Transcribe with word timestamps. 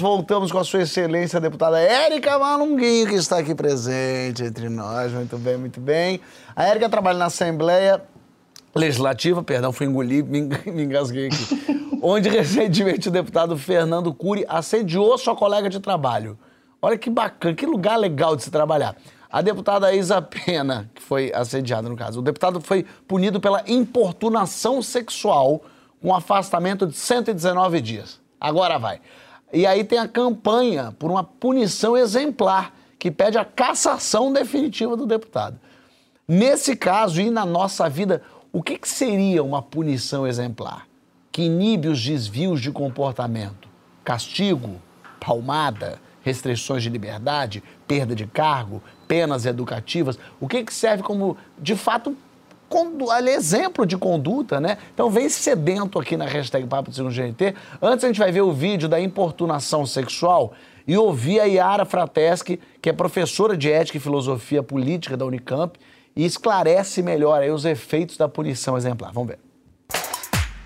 Voltamos 0.00 0.52
com 0.52 0.58
a 0.58 0.64
sua 0.64 0.82
excelência, 0.82 1.38
a 1.38 1.40
deputada 1.40 1.78
Érica 1.78 2.38
Malunguinho, 2.38 3.08
que 3.08 3.14
está 3.14 3.38
aqui 3.38 3.54
presente 3.54 4.44
entre 4.44 4.68
nós. 4.68 5.12
Muito 5.12 5.36
bem, 5.38 5.56
muito 5.56 5.80
bem. 5.80 6.20
A 6.54 6.64
Érica 6.64 6.88
trabalha 6.88 7.18
na 7.18 7.26
Assembleia 7.26 8.02
Legislativa, 8.74 9.42
perdão, 9.42 9.72
fui 9.72 9.86
engolir, 9.86 10.24
me, 10.24 10.42
me 10.66 10.84
engasguei 10.84 11.26
aqui. 11.26 11.98
onde 12.02 12.28
recentemente 12.28 13.08
o 13.08 13.10
deputado 13.10 13.56
Fernando 13.56 14.12
Cury 14.14 14.44
assediou 14.48 15.16
sua 15.18 15.34
colega 15.34 15.68
de 15.68 15.80
trabalho. 15.80 16.38
Olha 16.80 16.96
que 16.96 17.10
bacana, 17.10 17.54
que 17.54 17.66
lugar 17.66 17.96
legal 17.96 18.36
de 18.36 18.44
se 18.44 18.50
trabalhar. 18.50 18.94
A 19.30 19.42
deputada 19.42 19.92
Isa 19.92 20.22
Pena, 20.22 20.88
que 20.94 21.02
foi 21.02 21.32
assediada 21.34 21.88
no 21.88 21.96
caso, 21.96 22.20
o 22.20 22.22
deputado 22.22 22.60
foi 22.60 22.86
punido 23.06 23.40
pela 23.40 23.62
importunação 23.66 24.80
sexual 24.80 25.62
com 26.00 26.14
afastamento 26.14 26.86
de 26.86 26.96
119 26.96 27.80
dias. 27.80 28.20
Agora 28.40 28.78
vai. 28.78 29.00
E 29.52 29.66
aí 29.66 29.82
tem 29.82 29.98
a 29.98 30.08
campanha 30.08 30.94
por 30.98 31.10
uma 31.10 31.24
punição 31.24 31.96
exemplar, 31.96 32.74
que 32.98 33.10
pede 33.10 33.38
a 33.38 33.44
cassação 33.44 34.32
definitiva 34.32 34.96
do 34.96 35.06
deputado. 35.06 35.58
Nesse 36.26 36.76
caso 36.76 37.20
e 37.20 37.30
na 37.30 37.46
nossa 37.46 37.88
vida, 37.88 38.22
o 38.52 38.62
que, 38.62 38.78
que 38.78 38.88
seria 38.88 39.42
uma 39.42 39.62
punição 39.62 40.26
exemplar? 40.26 40.86
Que 41.32 41.42
inibe 41.42 41.88
os 41.88 42.04
desvios 42.04 42.60
de 42.60 42.70
comportamento? 42.70 43.68
Castigo? 44.04 44.76
Palmada? 45.20 45.98
Restrições 46.22 46.82
de 46.82 46.90
liberdade? 46.90 47.62
Perda 47.86 48.14
de 48.14 48.26
cargo? 48.26 48.82
Penas 49.06 49.46
educativas? 49.46 50.18
O 50.38 50.46
que, 50.46 50.64
que 50.64 50.74
serve 50.74 51.02
como, 51.02 51.36
de 51.58 51.74
fato, 51.74 52.14
ali, 53.10 53.30
exemplo 53.30 53.86
de 53.86 53.96
conduta, 53.96 54.60
né? 54.60 54.78
Então 54.92 55.10
vem 55.10 55.28
sedento 55.28 55.98
aqui 55.98 56.16
na 56.16 56.26
hashtag 56.26 56.66
Papo 56.66 56.90
de 56.90 57.02
GNT. 57.02 57.54
Antes 57.80 58.04
a 58.04 58.08
gente 58.08 58.18
vai 58.18 58.30
ver 58.30 58.42
o 58.42 58.52
vídeo 58.52 58.88
da 58.88 59.00
importunação 59.00 59.86
sexual 59.86 60.52
e 60.86 60.96
ouvir 60.96 61.40
a 61.40 61.44
Yara 61.44 61.84
Frateschi, 61.84 62.58
que 62.80 62.88
é 62.88 62.92
professora 62.92 63.56
de 63.56 63.70
Ética 63.70 63.98
e 63.98 64.00
Filosofia 64.00 64.62
Política 64.62 65.16
da 65.16 65.24
Unicamp, 65.24 65.78
e 66.16 66.24
esclarece 66.24 67.02
melhor 67.02 67.40
aí 67.40 67.50
os 67.50 67.64
efeitos 67.64 68.16
da 68.16 68.28
punição 68.28 68.76
exemplar. 68.76 69.12
Vamos 69.12 69.28
ver. 69.28 69.38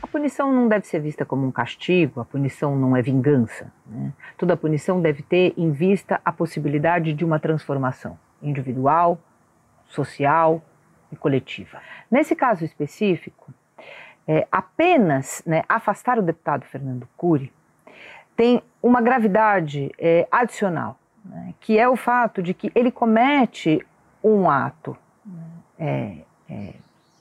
A 0.00 0.06
punição 0.06 0.52
não 0.52 0.68
deve 0.68 0.86
ser 0.86 1.00
vista 1.00 1.24
como 1.24 1.46
um 1.46 1.50
castigo, 1.50 2.20
a 2.20 2.24
punição 2.24 2.76
não 2.76 2.96
é 2.96 3.02
vingança. 3.02 3.72
Né? 3.86 4.12
Toda 4.38 4.56
punição 4.56 5.00
deve 5.00 5.22
ter 5.22 5.52
em 5.56 5.70
vista 5.70 6.20
a 6.24 6.32
possibilidade 6.32 7.12
de 7.12 7.24
uma 7.24 7.38
transformação 7.38 8.18
individual, 8.42 9.18
social, 9.88 10.62
e 11.12 11.16
coletiva. 11.16 11.80
Nesse 12.10 12.34
caso 12.34 12.64
específico, 12.64 13.52
é, 14.26 14.46
apenas 14.50 15.42
né, 15.46 15.62
afastar 15.68 16.18
o 16.18 16.22
deputado 16.22 16.64
Fernando 16.64 17.06
Cury 17.16 17.52
tem 18.34 18.62
uma 18.82 19.00
gravidade 19.00 19.92
é, 19.98 20.26
adicional, 20.30 20.98
né, 21.24 21.54
que 21.60 21.78
é 21.78 21.88
o 21.88 21.96
fato 21.96 22.42
de 22.42 22.54
que 22.54 22.72
ele 22.74 22.90
comete 22.90 23.84
um 24.24 24.48
ato 24.48 24.96
é, 25.78 26.18
é 26.48 26.74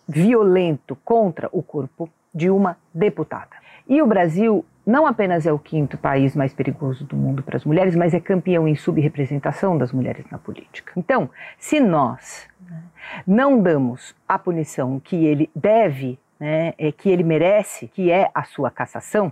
violento 0.07 0.95
contra 1.03 1.49
o 1.51 1.61
corpo 1.61 2.09
de 2.33 2.49
uma 2.49 2.77
deputada. 2.93 3.55
E 3.87 4.01
o 4.01 4.07
Brasil 4.07 4.65
não 4.85 5.05
apenas 5.05 5.45
é 5.45 5.51
o 5.51 5.59
quinto 5.59 5.97
país 5.97 6.35
mais 6.35 6.53
perigoso 6.53 7.05
do 7.05 7.15
mundo 7.15 7.43
para 7.43 7.57
as 7.57 7.65
mulheres, 7.65 7.95
mas 7.95 8.13
é 8.13 8.19
campeão 8.19 8.67
em 8.67 8.75
subrepresentação 8.75 9.77
das 9.77 9.91
mulheres 9.91 10.25
na 10.31 10.37
política. 10.37 10.93
Então, 10.97 11.29
se 11.57 11.79
nós 11.79 12.47
não 13.25 13.61
damos 13.61 14.15
a 14.27 14.37
punição 14.37 14.99
que 14.99 15.25
ele 15.25 15.49
deve, 15.55 16.19
né, 16.39 16.73
é, 16.77 16.91
que 16.91 17.09
ele 17.09 17.23
merece, 17.23 17.87
que 17.87 18.11
é 18.11 18.29
a 18.33 18.43
sua 18.43 18.71
cassação, 18.71 19.31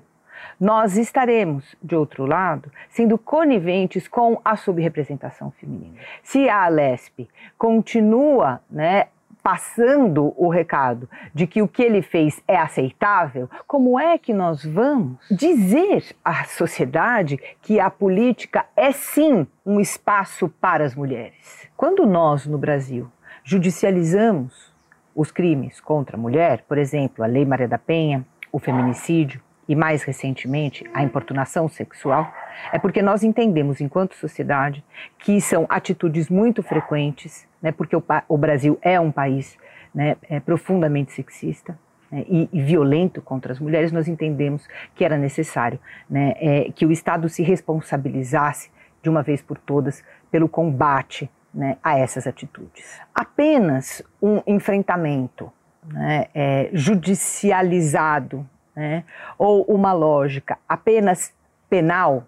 nós 0.59 0.97
estaremos, 0.97 1.75
de 1.81 1.95
outro 1.95 2.25
lado, 2.25 2.71
sendo 2.89 3.17
coniventes 3.17 4.07
com 4.07 4.39
a 4.43 4.55
subrepresentação 4.55 5.51
feminina. 5.51 5.99
Se 6.23 6.47
a 6.49 6.63
Alesp 6.63 7.27
continua 7.57 8.61
né, 8.69 9.07
passando 9.41 10.33
o 10.37 10.49
recado 10.49 11.09
de 11.33 11.47
que 11.47 11.61
o 11.61 11.67
que 11.67 11.81
ele 11.81 12.01
fez 12.01 12.41
é 12.47 12.57
aceitável, 12.57 13.49
como 13.65 13.99
é 13.99 14.17
que 14.17 14.33
nós 14.33 14.63
vamos 14.63 15.17
dizer 15.31 16.15
à 16.23 16.43
sociedade 16.43 17.39
que 17.61 17.79
a 17.79 17.89
política 17.89 18.65
é 18.75 18.91
sim 18.91 19.47
um 19.65 19.79
espaço 19.79 20.49
para 20.61 20.83
as 20.83 20.95
mulheres? 20.95 21.69
Quando 21.75 22.05
nós, 22.05 22.45
no 22.45 22.57
Brasil, 22.57 23.09
judicializamos 23.43 24.73
os 25.15 25.31
crimes 25.31 25.79
contra 25.79 26.15
a 26.15 26.19
mulher, 26.19 26.63
por 26.67 26.77
exemplo, 26.77 27.23
a 27.23 27.27
Lei 27.27 27.45
Maria 27.45 27.67
da 27.67 27.77
Penha, 27.77 28.25
o 28.51 28.59
feminicídio 28.59 29.41
e, 29.67 29.75
mais 29.75 30.03
recentemente, 30.03 30.89
a 30.93 31.03
importunação 31.03 31.67
sexual, 31.67 32.33
é 32.71 32.79
porque 32.79 33.01
nós 33.01 33.23
entendemos, 33.23 33.81
enquanto 33.81 34.15
sociedade, 34.15 34.83
que 35.19 35.39
são 35.39 35.65
atitudes 35.69 36.29
muito 36.29 36.63
frequentes, 36.63 37.47
né, 37.61 37.71
porque 37.71 37.95
o, 37.95 38.03
o 38.27 38.37
Brasil 38.37 38.79
é 38.81 38.99
um 38.99 39.11
país 39.11 39.57
né, 39.93 40.17
é 40.29 40.39
profundamente 40.39 41.11
sexista, 41.11 41.77
né, 42.11 42.25
e, 42.27 42.49
e, 42.51 42.61
violento 42.61 43.21
contra 43.21 43.51
as 43.51 43.59
mulheres, 43.59 43.91
nós 43.91 44.07
entendemos 44.07 44.67
que 44.95 45.05
era 45.05 45.17
necessário 45.17 45.79
né, 46.09 46.33
é, 46.37 46.71
que 46.71 46.85
o 46.85 46.91
Estado 46.91 47.29
se 47.29 47.43
responsabilizasse 47.43 48.71
de 49.01 49.09
uma 49.09 49.21
vez 49.21 49.41
por 49.41 49.57
todas 49.57 50.03
pelo 50.31 50.49
combate 50.49 51.29
né, 51.53 51.77
a 51.83 51.97
essas 51.97 52.27
atitudes. 52.27 52.99
Apenas 53.13 54.01
um 54.21 54.41
enfrentamento 54.45 55.51
né, 55.83 56.27
é, 56.33 56.69
judicializado 56.73 58.47
né, 58.75 59.03
ou 59.37 59.63
uma 59.63 59.93
lógica 59.93 60.57
apenas 60.67 61.33
penal, 61.69 62.25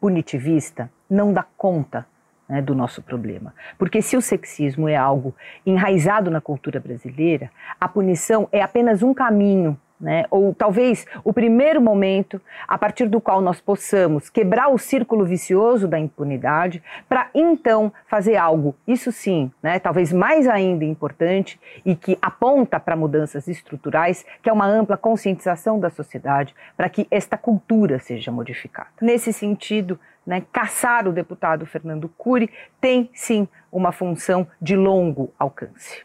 punitivista, 0.00 0.90
não 1.08 1.32
dá 1.32 1.44
conta 1.56 2.06
né, 2.48 2.60
do 2.60 2.74
nosso 2.74 3.02
problema. 3.02 3.54
Porque 3.78 4.02
se 4.02 4.16
o 4.16 4.22
sexismo 4.22 4.88
é 4.88 4.96
algo 4.96 5.34
enraizado 5.64 6.30
na 6.30 6.40
cultura 6.40 6.78
brasileira, 6.80 7.50
a 7.80 7.88
punição 7.88 8.48
é 8.52 8.62
apenas 8.62 9.02
um 9.02 9.14
caminho 9.14 9.78
né? 10.04 10.26
ou 10.30 10.54
talvez 10.54 11.06
o 11.24 11.32
primeiro 11.32 11.80
momento 11.80 12.38
a 12.68 12.76
partir 12.76 13.08
do 13.08 13.22
qual 13.22 13.40
nós 13.40 13.58
possamos 13.58 14.28
quebrar 14.28 14.68
o 14.68 14.76
círculo 14.76 15.24
vicioso 15.24 15.88
da 15.88 15.98
impunidade, 15.98 16.82
para 17.08 17.30
então 17.34 17.90
fazer 18.06 18.36
algo, 18.36 18.76
isso 18.86 19.10
sim, 19.10 19.50
né? 19.62 19.78
talvez 19.78 20.12
mais 20.12 20.46
ainda 20.46 20.84
importante 20.84 21.58
e 21.86 21.96
que 21.96 22.18
aponta 22.20 22.78
para 22.78 22.94
mudanças 22.94 23.48
estruturais, 23.48 24.26
que 24.42 24.50
é 24.50 24.52
uma 24.52 24.66
ampla 24.66 24.98
conscientização 24.98 25.80
da 25.80 25.88
sociedade 25.88 26.54
para 26.76 26.90
que 26.90 27.08
esta 27.10 27.38
cultura 27.38 27.98
seja 27.98 28.30
modificada. 28.30 28.90
Nesse 29.00 29.32
sentido, 29.32 29.98
né, 30.26 30.42
caçar 30.52 31.08
o 31.08 31.12
deputado 31.12 31.64
Fernando 31.64 32.10
Cury 32.10 32.50
tem 32.78 33.08
sim 33.14 33.48
uma 33.72 33.90
função 33.90 34.46
de 34.60 34.76
longo 34.76 35.32
alcance. 35.38 36.04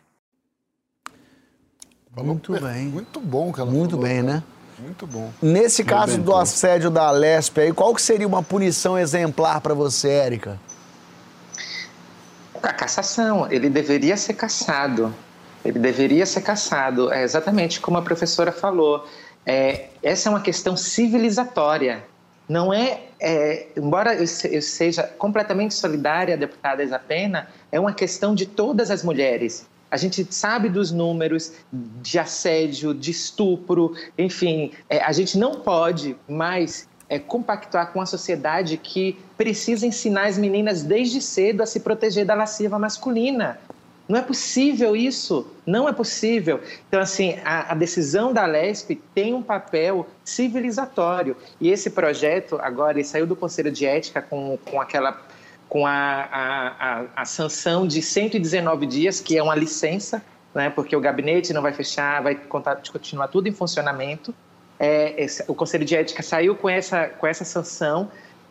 Muito 2.23 2.53
bem. 2.53 2.87
Muito 2.87 3.19
bom, 3.19 3.51
cara. 3.51 3.69
Muito 3.69 3.91
falou, 3.91 4.05
bem, 4.05 4.23
né? 4.23 4.43
Muito 4.79 5.05
bom. 5.05 5.31
Nesse 5.41 5.83
Muito 5.83 5.89
caso 5.89 6.17
do 6.19 6.35
assédio 6.35 6.89
da 6.89 7.11
Lesp 7.11 7.57
aí, 7.59 7.73
qual 7.73 7.93
que 7.93 8.01
seria 8.01 8.27
uma 8.27 8.41
punição 8.41 8.97
exemplar 8.97 9.59
para 9.61 9.73
você, 9.73 10.09
Érica? 10.09 10.59
A 12.61 12.73
cassação. 12.73 13.51
Ele 13.51 13.69
deveria 13.69 14.15
ser 14.15 14.33
cassado. 14.33 15.13
Ele 15.63 15.79
deveria 15.79 16.25
ser 16.25 16.41
cassado. 16.41 17.11
É 17.11 17.23
exatamente 17.23 17.79
como 17.79 17.97
a 17.97 18.01
professora 18.01 18.51
falou. 18.51 19.05
É, 19.45 19.87
essa 20.01 20.29
é 20.29 20.31
uma 20.31 20.41
questão 20.41 20.77
civilizatória. 20.77 22.03
Não 22.47 22.73
é, 22.73 23.01
é 23.19 23.67
embora 23.77 24.13
eu, 24.15 24.25
eu 24.51 24.61
seja 24.61 25.03
completamente 25.03 25.73
solidária 25.73 26.33
à 26.33 26.37
deputada 26.37 26.83
Isapena, 26.83 27.47
é 27.71 27.79
uma 27.79 27.93
questão 27.93 28.33
de 28.33 28.45
todas 28.45 28.89
as 28.89 29.03
mulheres. 29.03 29.67
A 29.91 29.97
gente 29.97 30.25
sabe 30.29 30.69
dos 30.69 30.91
números 30.91 31.53
de 31.71 32.19
assédio, 32.19 32.93
de 32.93 33.11
estupro, 33.11 33.95
enfim, 34.17 34.71
é, 34.89 35.01
a 35.01 35.11
gente 35.11 35.37
não 35.37 35.55
pode 35.55 36.15
mais 36.27 36.87
é, 37.09 37.17
compactuar 37.17 37.91
com 37.91 37.99
a 37.99 38.05
sociedade 38.05 38.77
que 38.77 39.17
precisa 39.35 39.85
ensinar 39.85 40.27
as 40.27 40.37
meninas 40.37 40.83
desde 40.83 41.21
cedo 41.21 41.61
a 41.61 41.65
se 41.65 41.79
proteger 41.79 42.25
da 42.25 42.35
lasciva 42.35 42.77
masculina. 42.77 43.59
Não 44.07 44.17
é 44.17 44.23
possível 44.23 44.95
isso, 44.95 45.45
não 45.65 45.87
é 45.87 45.93
possível. 45.93 46.59
Então, 46.87 46.99
assim, 46.99 47.37
a, 47.45 47.73
a, 47.73 47.75
decisão 47.75 48.33
da 48.33 48.43
LESP 48.43 48.95
tem 49.13 49.35
um 49.35 49.43
papel 49.43 50.07
civilizatório. 50.25 51.37
E 51.61 51.69
esse 51.69 51.91
projeto, 51.91 52.57
agora, 52.59 52.97
ele 52.97 53.03
saiu 53.03 53.27
do 53.27 53.35
Conselho 53.35 53.71
de 53.71 53.85
Ética 53.85 54.19
com, 54.19 54.57
com 54.65 54.81
aquela 54.81 55.21
com 55.69 55.85
a, 55.85 55.91
a, 55.91 56.67
a, 56.79 57.05
a 57.17 57.25
sanção 57.25 57.87
de 57.87 58.01
119 58.01 58.87
dias, 58.87 59.21
que 59.21 59.37
é 59.37 59.43
uma 59.43 59.55
licença, 59.55 60.21
né, 60.53 60.69
porque 60.71 60.95
o 60.95 60.99
gabinete 60.99 61.53
não 61.53 61.61
vai 61.61 61.71
fechar, 61.71 62.23
vai 62.23 62.35
continuar 62.35 63.27
tudo 63.27 63.47
em 63.47 63.51
funcionamento. 63.51 64.33
É, 64.79 65.23
esse, 65.23 65.43
o 65.47 65.53
Conselho 65.53 65.85
de 65.85 65.95
Ética 65.95 66.23
saiu 66.23 66.55
com 66.55 66.67
essa, 66.67 67.07
com 67.07 67.27
essa 67.27 67.45
sanção 67.45 68.09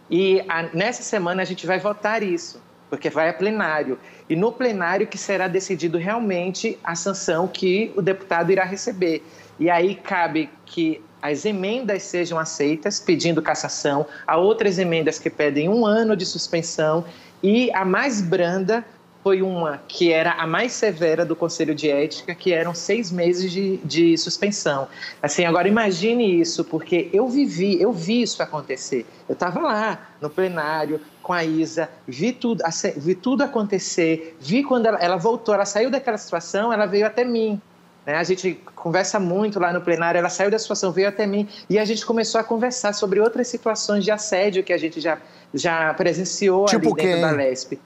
e 0.09 0.44
a, 0.49 0.62
nessa 0.75 1.03
semana 1.03 1.43
a 1.43 1.44
gente 1.44 1.67
vai 1.67 1.81
votar 1.81 2.23
isso, 2.23 2.62
porque 2.88 3.11
vai 3.11 3.29
a 3.29 3.35
plenário. 3.35 3.99
E 4.29 4.37
no 4.37 4.53
plenário 4.53 5.06
que 5.06 5.19
será 5.19 5.49
decidido 5.49 5.99
realmente 5.99 6.79
a 6.85 6.94
sanção 6.94 7.49
que 7.49 7.93
o 7.97 8.03
deputado 8.03 8.53
irá 8.53 8.64
receber. 8.64 9.25
E 9.59 9.69
aí 9.69 9.97
cabe 9.97 10.49
que 10.64 11.03
as 11.23 11.44
emendas 11.44 12.03
sejam 12.03 12.38
aceitas, 12.38 13.00
pedindo 13.00 13.43
cassação, 13.43 14.06
há 14.26 14.37
outras 14.37 14.79
emendas 14.79 15.19
que 15.19 15.31
pedem 15.31 15.69
um 15.69 15.85
ano 15.85 16.17
de 16.17 16.25
suspensão 16.25 17.05
e 17.43 17.70
a 17.73 17.85
mais 17.85 18.20
branda 18.20 18.85
foi 19.23 19.43
uma 19.43 19.79
que 19.88 20.12
era 20.12 20.32
a 20.32 20.47
mais 20.47 20.73
severa 20.73 21.25
do 21.25 21.37
Conselho 21.37 21.75
de 21.75 21.91
Ética, 21.91 22.35
que 22.35 22.53
eram 22.53 22.75
seis 22.75 23.11
meses 23.11 23.50
de, 23.53 23.76
de 23.79 24.17
suspensão. 24.17 24.88
Assim, 25.23 25.44
agora 25.44 25.69
imagine 25.69 26.41
isso, 26.41 26.65
porque 26.65 27.11
eu 27.12 27.29
vivi, 27.29 27.81
eu 27.81 27.93
vi 27.93 28.23
isso 28.23 28.43
acontecer. 28.43 29.05
Eu 29.29 29.35
estava 29.35 29.61
lá 29.61 30.09
no 30.21 30.31
plenário 30.31 31.00
com 31.23 31.32
a 31.32 31.44
Isa, 31.44 31.91
vi 32.06 32.32
tudo, 32.32 32.64
vi 32.97 33.14
tudo 33.14 33.43
acontecer, 33.43 34.37
vi 34.41 34.62
quando 34.62 34.87
ela, 34.87 34.99
ela 34.99 35.17
voltou, 35.17 35.55
ela 35.55 35.67
saiu 35.67 35.91
daquela 35.91 36.17
situação, 36.17 36.73
ela 36.73 36.87
veio 36.87 37.06
até 37.06 37.25
mim. 37.25 37.61
Né? 38.08 38.14
A 38.14 38.25
gente 38.25 38.58
conversa 38.75 39.20
muito 39.20 39.60
lá 39.60 39.70
no 39.70 39.82
plenário, 39.82 40.19
ela 40.19 40.31
saiu 40.31 40.50
da 40.50 40.58
situação, 40.58 40.90
veio 40.90 41.10
até 41.10 41.26
mim 41.26 41.46
e 41.69 41.78
a 41.78 41.84
gente 41.84 42.06
começou 42.06 42.40
a 42.40 42.44
conversar 42.44 42.94
sobre 42.94 43.20
outras 43.20 43.49
situações 43.49 44.02
de 44.02 44.10
assédio 44.10 44.64
que 44.64 44.72
a 44.72 44.78
gente 44.78 44.99
já, 44.99 45.19
já 45.52 45.93
presenciou 45.93 46.64
tipo 46.64 46.87
ali 46.87 46.94
dentro 46.94 47.12
quem? 47.12 47.20
da 47.20 47.31
LESP. 47.32 47.78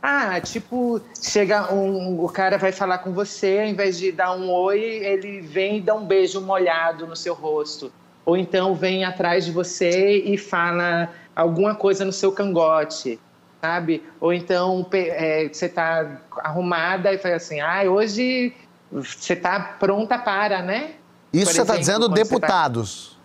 Ah, 0.00 0.40
tipo, 0.40 1.00
chega 1.20 1.74
um, 1.74 2.24
o 2.24 2.28
cara 2.28 2.56
vai 2.56 2.70
falar 2.70 2.98
com 2.98 3.12
você, 3.12 3.58
ao 3.60 3.66
invés 3.66 3.98
de 3.98 4.12
dar 4.12 4.32
um 4.36 4.48
oi, 4.48 4.80
ele 4.80 5.40
vem 5.40 5.78
e 5.78 5.80
dá 5.80 5.94
um 5.94 6.04
beijo 6.04 6.40
molhado 6.40 7.04
no 7.06 7.16
seu 7.16 7.34
rosto. 7.34 7.92
Ou 8.24 8.36
então 8.36 8.76
vem 8.76 9.04
atrás 9.04 9.44
de 9.44 9.50
você 9.50 10.18
e 10.18 10.38
fala 10.38 11.08
alguma 11.34 11.74
coisa 11.74 12.04
no 12.04 12.12
seu 12.12 12.30
cangote, 12.30 13.18
sabe? 13.60 14.02
Ou 14.20 14.32
então 14.32 14.86
é, 14.92 15.48
você 15.48 15.66
está 15.66 16.20
arrumada 16.38 17.12
e 17.12 17.18
fala 17.18 17.36
assim, 17.36 17.60
ah, 17.60 17.82
hoje 17.84 18.52
você 18.92 19.32
está 19.32 19.58
pronta 19.58 20.18
para, 20.18 20.62
né? 20.62 20.92
Isso 21.32 21.46
Por 21.46 21.54
você 21.54 21.62
está 21.62 21.76
dizendo 21.76 22.08
tá 22.08 22.14
deputados. 22.14 23.18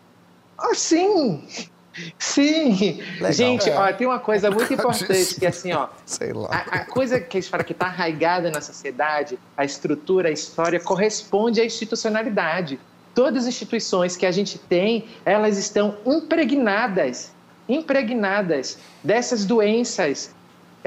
Tá... 0.55 0.69
Oh, 0.69 0.73
sim, 0.73 1.47
Sim. 2.17 3.01
Legal. 3.15 3.33
Gente, 3.33 3.69
é. 3.69 3.77
ó, 3.77 3.91
tem 3.91 4.05
uma 4.05 4.19
coisa 4.19 4.51
muito 4.51 4.71
importante 4.73 5.35
que 5.35 5.45
assim, 5.45 5.73
ó, 5.73 5.87
Sei 6.05 6.31
lá. 6.31 6.49
A, 6.51 6.75
a 6.77 6.85
coisa 6.85 7.19
que 7.19 7.37
a 7.37 7.41
gente 7.41 7.49
fala 7.49 7.63
que 7.63 7.71
está 7.71 7.87
arraigada 7.87 8.51
na 8.51 8.61
sociedade, 8.61 9.37
a 9.55 9.65
estrutura, 9.65 10.29
a 10.29 10.31
história 10.31 10.79
corresponde 10.79 11.59
à 11.59 11.65
institucionalidade. 11.65 12.79
Todas 13.13 13.43
as 13.43 13.49
instituições 13.49 14.15
que 14.15 14.25
a 14.25 14.31
gente 14.31 14.59
tem, 14.59 15.07
elas 15.25 15.57
estão 15.57 15.97
impregnadas, 16.05 17.31
impregnadas 17.67 18.77
dessas 19.03 19.43
doenças 19.43 20.35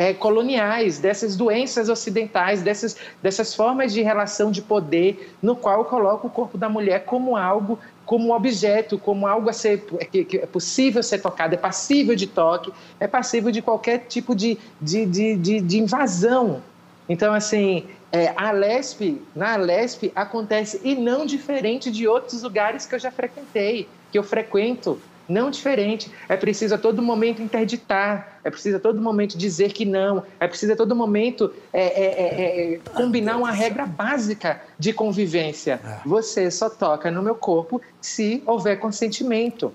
é, 0.00 0.14
coloniais, 0.14 0.99
dessas 0.99 1.37
doenças 1.37 1.91
ocidentais, 1.91 2.62
dessas, 2.62 2.97
dessas 3.23 3.55
formas 3.55 3.93
de 3.93 4.00
relação 4.00 4.50
de 4.50 4.62
poder, 4.62 5.31
no 5.43 5.55
qual 5.55 5.85
coloca 5.85 6.26
o 6.26 6.31
corpo 6.31 6.56
da 6.56 6.70
mulher 6.70 7.05
como 7.05 7.37
algo 7.37 7.79
como 8.06 8.35
objeto, 8.35 8.99
como 8.99 9.26
algo 9.26 9.50
a 9.50 9.52
ser 9.52 9.85
que, 10.11 10.25
que, 10.25 10.38
é 10.38 10.47
possível 10.47 11.02
ser 11.02 11.19
tocado, 11.20 11.55
é 11.55 11.58
passível 11.58 12.17
de 12.17 12.26
toque, 12.26 12.73
é 12.99 13.06
passível 13.06 13.52
de 13.52 13.61
qualquer 13.61 14.06
tipo 14.08 14.35
de, 14.35 14.56
de, 14.81 15.05
de, 15.05 15.37
de, 15.37 15.61
de 15.61 15.79
invasão. 15.79 16.62
Então, 17.06 17.35
assim, 17.35 17.85
é, 18.11 18.32
a 18.35 18.52
LESP, 18.52 19.20
na 19.37 19.56
LESP 19.56 20.11
acontece 20.17 20.81
e 20.82 20.94
não 20.94 21.26
diferente 21.26 21.91
de 21.91 22.08
outros 22.08 22.43
lugares 22.43 22.87
que 22.87 22.94
eu 22.94 22.99
já 22.99 23.11
frequentei, 23.11 23.87
que 24.11 24.19
eu 24.19 24.23
frequento 24.23 24.99
não 25.31 25.50
diferente. 25.50 26.11
É 26.29 26.37
preciso 26.37 26.75
a 26.75 26.79
todo 26.79 27.00
momento 27.00 27.41
interditar, 27.41 28.41
é 28.43 28.50
preciso 28.50 28.77
a 28.77 28.81
todo 28.81 29.00
momento 29.00 29.38
dizer 29.38 29.73
que 29.73 29.85
não, 29.85 30.25
é 30.38 30.47
preciso 30.47 30.73
a 30.73 30.77
todo 30.77 30.94
momento 30.94 31.53
é, 31.73 31.82
é, 31.82 32.05
é, 32.05 32.75
é 32.75 32.79
combinar 32.94 33.37
uma 33.37 33.53
regra 33.53 33.87
básica 33.87 34.61
de 34.79 34.93
convivência. 34.93 35.81
É. 35.85 36.00
Você 36.05 36.50
só 36.50 36.69
toca 36.69 37.11
no 37.11 37.23
meu 37.23 37.35
corpo 37.35 37.81
se 38.00 38.43
houver 38.44 38.79
consentimento. 38.79 39.73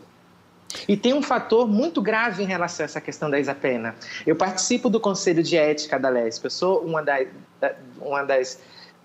E 0.88 0.98
tem 0.98 1.14
um 1.14 1.22
fator 1.22 1.68
muito 1.68 2.02
grave 2.02 2.44
em 2.44 2.46
relação 2.46 2.84
a 2.84 2.86
essa 2.86 3.00
questão 3.00 3.30
da 3.30 3.40
Isapena. 3.40 3.96
Eu 4.28 4.36
participo 4.36 4.90
do 4.90 5.00
Conselho 5.00 5.42
de 5.42 5.56
Ética 5.56 5.98
da 5.98 6.10
LESP, 6.10 6.46
eu 6.46 6.52
sou 6.52 6.80
uma, 6.82 7.04
uma 8.02 8.24
das, 8.24 8.60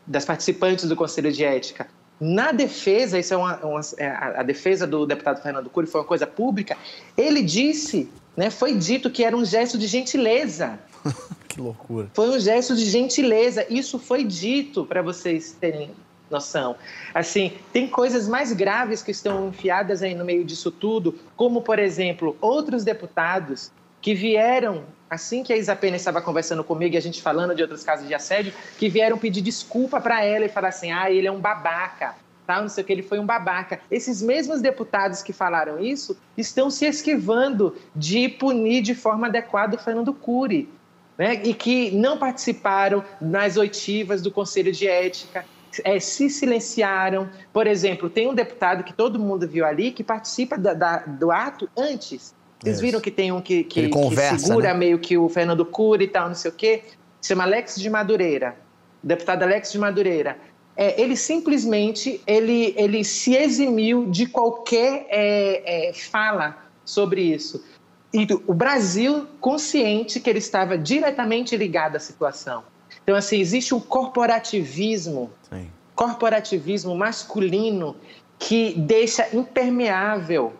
das 0.04 0.24
participantes 0.24 0.88
do 0.88 0.96
Conselho 0.96 1.30
de 1.30 1.44
Ética. 1.44 1.86
Na 2.20 2.52
defesa, 2.52 3.18
isso 3.18 3.32
é 3.32 3.36
uma, 3.36 3.56
uma 3.64 3.80
é, 3.96 4.08
a, 4.08 4.40
a, 4.40 4.42
defesa 4.42 4.86
do 4.86 5.06
deputado 5.06 5.42
Fernando 5.42 5.70
Cury 5.70 5.86
foi 5.86 6.02
uma 6.02 6.06
coisa 6.06 6.26
pública. 6.26 6.76
Ele 7.16 7.42
disse, 7.42 8.10
né, 8.36 8.50
foi 8.50 8.74
dito 8.74 9.10
que 9.10 9.24
era 9.24 9.34
um 9.34 9.44
gesto 9.44 9.78
de 9.78 9.86
gentileza. 9.86 10.78
que 11.48 11.60
loucura. 11.60 12.10
Foi 12.12 12.28
um 12.28 12.38
gesto 12.38 12.76
de 12.76 12.84
gentileza. 12.84 13.64
Isso 13.70 13.98
foi 13.98 14.22
dito 14.22 14.84
para 14.84 15.00
vocês 15.00 15.56
terem 15.58 15.90
noção. 16.30 16.76
Assim, 17.14 17.52
tem 17.72 17.88
coisas 17.88 18.28
mais 18.28 18.52
graves 18.52 19.02
que 19.02 19.10
estão 19.10 19.48
enfiadas 19.48 20.02
aí 20.02 20.14
no 20.14 20.24
meio 20.24 20.44
disso 20.44 20.70
tudo, 20.70 21.18
como 21.34 21.62
por 21.62 21.78
exemplo, 21.78 22.36
outros 22.40 22.84
deputados 22.84 23.72
que 24.00 24.14
vieram 24.14 24.84
assim 25.10 25.42
que 25.42 25.52
a 25.52 25.56
Isa 25.56 25.74
Pena 25.74 25.96
estava 25.96 26.22
conversando 26.22 26.62
comigo 26.62 26.94
e 26.94 26.98
a 26.98 27.02
gente 27.02 27.20
falando 27.20 27.54
de 27.54 27.62
outros 27.62 27.82
casos 27.82 28.06
de 28.06 28.14
assédio, 28.14 28.54
que 28.78 28.88
vieram 28.88 29.18
pedir 29.18 29.42
desculpa 29.42 30.00
para 30.00 30.24
ela 30.24 30.44
e 30.44 30.48
falar 30.48 30.68
assim: 30.68 30.92
ah, 30.92 31.10
ele 31.10 31.26
é 31.26 31.32
um 31.32 31.40
babaca. 31.40 32.14
Tá, 32.46 32.60
não 32.60 32.68
sei 32.68 32.82
o 32.82 32.86
que, 32.86 32.92
ele 32.92 33.02
foi 33.02 33.18
um 33.20 33.26
babaca. 33.26 33.80
Esses 33.90 34.20
mesmos 34.20 34.60
deputados 34.60 35.22
que 35.22 35.32
falaram 35.32 35.78
isso 35.78 36.18
estão 36.36 36.68
se 36.68 36.84
esquivando 36.84 37.76
de 37.94 38.28
punir 38.28 38.82
de 38.82 38.92
forma 38.92 39.28
adequada 39.28 39.76
o 39.76 39.78
Fernando 39.78 40.12
Cury, 40.12 40.68
né? 41.16 41.40
e 41.44 41.54
que 41.54 41.92
não 41.92 42.18
participaram 42.18 43.04
nas 43.20 43.56
oitivas 43.56 44.20
do 44.20 44.32
Conselho 44.32 44.72
de 44.72 44.88
Ética, 44.88 45.44
é, 45.84 46.00
se 46.00 46.28
silenciaram. 46.28 47.28
Por 47.52 47.68
exemplo, 47.68 48.10
tem 48.10 48.26
um 48.26 48.34
deputado 48.34 48.82
que 48.82 48.94
todo 48.94 49.16
mundo 49.16 49.46
viu 49.46 49.64
ali 49.64 49.92
que 49.92 50.02
participa 50.02 50.58
da, 50.58 50.74
da, 50.74 50.96
do 50.98 51.30
ato 51.30 51.70
antes 51.76 52.34
vocês 52.60 52.76
Isso. 52.76 52.82
viram 52.82 53.00
que 53.00 53.10
tem 53.10 53.32
um 53.32 53.40
que, 53.40 53.64
que, 53.64 53.88
conversa, 53.88 54.36
que 54.36 54.42
segura 54.42 54.74
né? 54.74 54.78
meio 54.78 54.98
que 54.98 55.16
o 55.16 55.28
Fernando 55.30 55.64
Cury 55.64 56.04
e 56.04 56.08
tal, 56.08 56.28
não 56.28 56.34
sei 56.34 56.50
o 56.50 56.54
quê? 56.54 56.82
Se 57.20 57.28
chama 57.28 57.44
Alex 57.44 57.76
de 57.76 57.88
Madureira, 57.88 58.54
deputado 59.02 59.42
Alex 59.42 59.72
de 59.72 59.78
Madureira. 59.78 60.36
É, 60.76 61.00
ele 61.00 61.16
simplesmente 61.16 62.20
ele, 62.26 62.74
ele 62.76 63.02
se 63.02 63.34
eximiu 63.34 64.06
de 64.06 64.26
qualquer 64.26 65.06
é, 65.08 65.88
é, 65.88 65.92
fala 65.94 66.56
sobre 66.84 67.22
isso. 67.22 67.64
E 68.12 68.26
o 68.46 68.52
Brasil 68.52 69.26
consciente 69.40 70.20
que 70.20 70.28
ele 70.28 70.38
estava 70.38 70.76
diretamente 70.76 71.56
ligado 71.56 71.96
à 71.96 72.00
situação. 72.00 72.64
Então, 73.02 73.16
assim, 73.16 73.40
existe 73.40 73.74
um 73.74 73.80
corporativismo, 73.80 75.30
Sim. 75.48 75.70
corporativismo 75.94 76.94
masculino 76.94 77.96
que 78.38 78.74
deixa 78.76 79.28
impermeável 79.34 80.52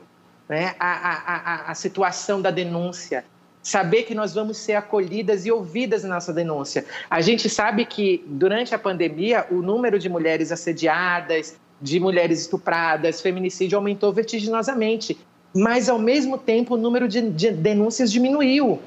né, 0.51 0.75
a, 0.81 1.69
a, 1.69 1.71
a, 1.71 1.75
situação 1.77 2.43
da 2.43 2.51
denúncia, 2.51 3.25
saber 3.63 4.03
que 4.03 4.17
nós 4.17 4.35
vamos 4.35 4.57
ser 4.57 4.73
acolhidas 4.73 5.47
e 5.47 5.53
ouvidas 5.53 6.03
na 6.03 6.17
nossa 6.17 6.33
denúncia. 6.33 6.85
A 7.09 7.21
gente 7.21 7.49
sabe 7.49 7.85
que 7.85 8.25
durante 8.27 8.75
a 8.75 8.79
pandemia 8.79 9.47
o 9.49 9.63
número 9.63 9.97
de 9.97 10.09
mulheres 10.09 10.51
assediadas, 10.51 11.57
de 11.81 12.01
mulheres 12.01 12.41
estupradas, 12.41 13.21
feminicídio 13.21 13.79
aumentou 13.79 14.13
vertiginosamente, 14.13 15.17
mas 15.55 15.89
ao 15.89 16.01
mesmo 16.01 16.37
tempo 16.37 16.75
o 16.75 16.77
número 16.77 17.07
de, 17.07 17.31
de 17.31 17.53
denúncias 17.53 18.11
diminuiu. 18.11 18.81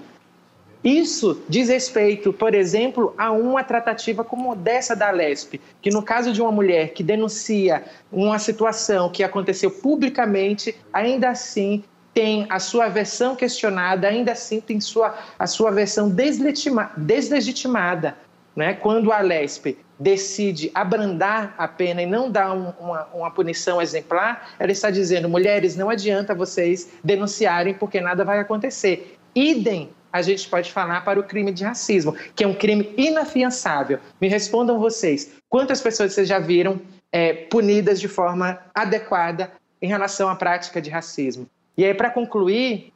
Isso 0.83 1.41
diz 1.47 1.69
respeito, 1.69 2.33
por 2.33 2.53
exemplo, 2.53 3.13
a 3.17 3.31
uma 3.31 3.63
tratativa 3.63 4.21
como 4.23 4.53
dessa 4.53 4.93
da 4.93 5.11
Lesp, 5.11 5.61
que 5.81 5.89
no 5.89 6.03
caso 6.03 6.33
de 6.33 6.41
uma 6.41 6.51
mulher 6.51 6.89
que 6.89 7.01
denuncia 7.01 7.85
uma 8.11 8.37
situação 8.37 9.09
que 9.09 9.23
aconteceu 9.23 9.71
publicamente, 9.71 10.75
ainda 10.91 11.29
assim 11.29 11.83
tem 12.13 12.45
a 12.49 12.59
sua 12.59 12.89
versão 12.89 13.33
questionada, 13.33 14.09
ainda 14.09 14.33
assim 14.33 14.59
tem 14.59 14.81
sua, 14.81 15.17
a 15.39 15.47
sua 15.47 15.71
versão 15.71 16.09
deslegitima, 16.09 16.91
deslegitimada. 16.97 18.17
Né? 18.53 18.73
Quando 18.73 19.11
a 19.11 19.19
Lesp 19.19 19.77
decide 19.97 20.69
abrandar 20.75 21.55
a 21.57 21.67
pena 21.67 22.01
e 22.01 22.05
não 22.05 22.29
dar 22.29 22.53
um, 22.53 22.71
uma, 22.79 23.07
uma 23.13 23.31
punição 23.31 23.81
exemplar, 23.81 24.53
ela 24.59 24.71
está 24.71 24.91
dizendo: 24.91 25.29
mulheres, 25.29 25.75
não 25.77 25.89
adianta 25.89 26.35
vocês 26.35 26.89
denunciarem 27.03 27.73
porque 27.73 28.01
nada 28.01 28.25
vai 28.25 28.39
acontecer. 28.39 29.17
Idem 29.33 29.89
a 30.13 30.21
gente 30.21 30.47
pode 30.47 30.71
falar 30.71 31.03
para 31.03 31.19
o 31.19 31.23
crime 31.23 31.51
de 31.51 31.63
racismo, 31.63 32.15
que 32.35 32.43
é 32.43 32.47
um 32.47 32.53
crime 32.53 32.93
inafiançável. 32.95 33.97
Me 34.21 34.27
respondam 34.27 34.79
vocês, 34.79 35.31
quantas 35.49 35.81
pessoas 35.81 36.13
vocês 36.13 36.27
já 36.27 36.37
viram 36.37 36.79
é, 37.11 37.33
punidas 37.33 37.99
de 37.99 38.07
forma 38.07 38.59
adequada 38.75 39.51
em 39.81 39.87
relação 39.87 40.29
à 40.29 40.35
prática 40.35 40.79
de 40.79 40.91
racismo? 40.91 41.47
E 41.75 41.83
aí, 41.83 41.95
para 41.95 42.11
concluir, 42.11 42.93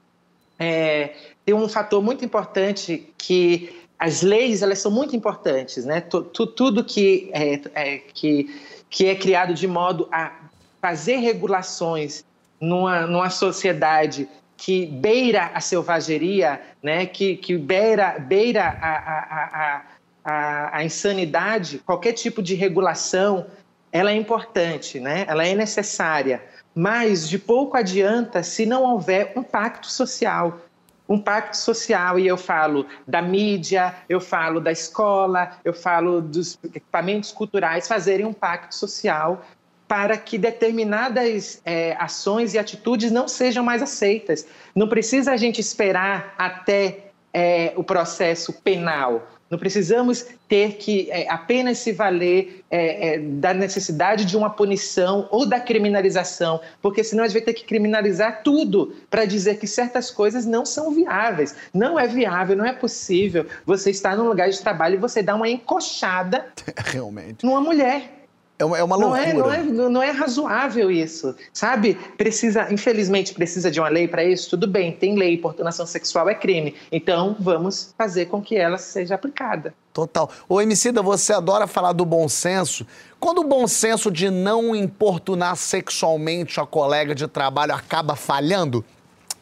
é, 0.59 1.15
tem 1.43 1.55
um 1.55 1.67
fator 1.67 2.03
muito 2.03 2.23
importante 2.23 3.11
que 3.17 3.75
as 3.97 4.21
leis 4.21 4.61
elas 4.61 4.77
são 4.77 4.91
muito 4.91 5.15
importantes, 5.15 5.85
né? 5.85 6.01
Tudo 6.01 6.83
que 6.83 7.31
é, 7.33 7.59
é, 7.73 7.97
que, 7.97 8.61
que 8.91 9.07
é 9.07 9.15
criado 9.15 9.55
de 9.55 9.67
modo 9.67 10.07
a 10.11 10.31
fazer 10.79 11.15
regulações 11.15 12.23
numa, 12.61 13.07
numa 13.07 13.31
sociedade 13.31 14.29
que 14.57 14.87
beira 14.87 15.51
a 15.53 15.61
selvageria, 15.61 16.59
né? 16.81 17.05
que, 17.05 17.37
que 17.37 17.55
beira, 17.55 18.17
beira 18.17 18.63
a, 18.63 18.97
a, 18.97 19.81
a, 20.25 20.77
a, 20.77 20.83
insanidade, 20.83 21.77
qualquer 21.85 22.13
tipo 22.13 22.41
de 22.41 22.55
regulação, 22.55 23.45
ela 23.91 24.11
é 24.11 24.15
importante, 24.15 24.99
né? 24.99 25.25
ela 25.27 25.45
é 25.45 25.53
necessária, 25.53 26.43
mas 26.73 27.29
de 27.29 27.37
pouco 27.37 27.77
adianta 27.77 28.41
se 28.41 28.65
não 28.65 28.83
houver 28.83 29.31
um 29.35 29.43
pacto 29.43 29.87
social. 29.87 30.59
Um 31.07 31.17
pacto 31.17 31.55
social, 31.55 32.19
e 32.19 32.27
eu 32.27 32.35
falo 32.35 32.85
da 33.07 33.21
mídia, 33.21 33.95
eu 34.09 34.19
falo 34.19 34.59
da 34.59 34.73
escola, 34.73 35.53
eu 35.63 35.73
falo 35.73 36.19
dos 36.21 36.59
equipamentos 36.65 37.31
culturais 37.31 37.87
fazerem 37.87 38.25
um 38.25 38.33
pacto 38.33 38.75
social 38.75 39.41
para 39.87 40.17
que 40.17 40.37
determinadas 40.37 41.61
é, 41.63 41.95
ações 41.99 42.53
e 42.53 42.59
atitudes 42.59 43.11
não 43.11 43.27
sejam 43.27 43.63
mais 43.63 43.81
aceitas. 43.81 44.45
Não 44.75 44.87
precisa 44.87 45.31
a 45.31 45.37
gente 45.37 45.61
esperar 45.61 46.33
até 46.37 47.05
é, 47.33 47.73
o 47.75 47.83
processo 47.83 48.51
penal. 48.51 49.27
Não 49.49 49.57
precisamos 49.57 50.25
ter 50.49 50.73
que 50.73 51.09
é, 51.09 51.29
apenas 51.29 51.77
se 51.77 51.93
valer 51.93 52.65
é, 52.69 53.15
é, 53.15 53.19
da 53.19 53.53
necessidade 53.53 54.25
de 54.25 54.35
uma 54.35 54.49
punição 54.49 55.27
ou 55.31 55.45
da 55.45 55.57
criminalização, 55.57 56.59
porque 56.81 57.01
senão 57.01 57.23
a 57.23 57.27
gente 57.27 57.37
vai 57.37 57.45
ter 57.45 57.53
que 57.53 57.63
criminalizar 57.63 58.41
tudo 58.43 58.93
para 59.09 59.23
dizer 59.23 59.57
que 59.57 59.65
certas 59.65 60.11
coisas 60.11 60.45
não 60.45 60.65
são 60.65 60.91
viáveis. 60.91 61.55
Não 61.73 61.97
é 61.97 62.07
viável, 62.07 62.57
não 62.57 62.65
é 62.65 62.73
possível 62.73 63.45
você 63.65 63.89
estar 63.89 64.17
num 64.17 64.27
lugar 64.27 64.49
de 64.49 64.59
trabalho 64.59 64.95
e 64.95 64.97
você 64.97 65.23
dar 65.23 65.35
uma 65.35 65.47
encoxada 65.47 66.47
Realmente. 66.91 67.45
numa 67.45 67.61
mulher. 67.61 68.16
É 68.59 68.65
uma, 68.65 68.77
é 68.77 68.83
uma 68.83 68.95
loucura. 68.95 69.33
Não 69.33 69.53
é, 69.53 69.63
não, 69.63 69.85
é, 69.85 69.89
não 69.89 70.03
é 70.03 70.09
razoável 70.09 70.89
isso, 70.89 71.35
sabe? 71.53 71.93
Precisa, 72.17 72.73
infelizmente, 72.73 73.33
precisa 73.33 73.69
de 73.69 73.79
uma 73.79 73.87
lei 73.87 74.07
para 74.07 74.23
isso? 74.23 74.49
Tudo 74.49 74.67
bem, 74.67 74.91
tem 74.91 75.15
lei, 75.15 75.35
importunação 75.35 75.85
sexual 75.85 76.27
é 76.27 76.33
crime. 76.33 76.73
Então, 76.91 77.35
vamos 77.39 77.93
fazer 77.95 78.25
com 78.25 78.41
que 78.41 78.55
ela 78.55 78.79
seja 78.79 79.13
aplicada. 79.13 79.75
Total. 79.93 80.29
Ô, 80.49 80.59
Emicida, 80.59 81.03
você 81.03 81.33
adora 81.33 81.67
falar 81.67 81.93
do 81.93 82.03
bom 82.03 82.27
senso. 82.27 82.85
Quando 83.19 83.41
o 83.41 83.43
bom 83.43 83.67
senso 83.67 84.09
de 84.09 84.31
não 84.31 84.75
importunar 84.75 85.55
sexualmente 85.55 86.59
a 86.59 86.65
colega 86.65 87.13
de 87.13 87.27
trabalho 87.27 87.75
acaba 87.75 88.15
falhando, 88.15 88.83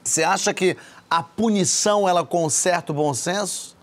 você 0.04 0.24
acha 0.24 0.54
que 0.54 0.76
a 1.10 1.24
punição, 1.24 2.08
ela 2.08 2.26
conserta 2.26 2.92
o 2.92 2.96
bom 2.96 3.14
senso? 3.14 3.76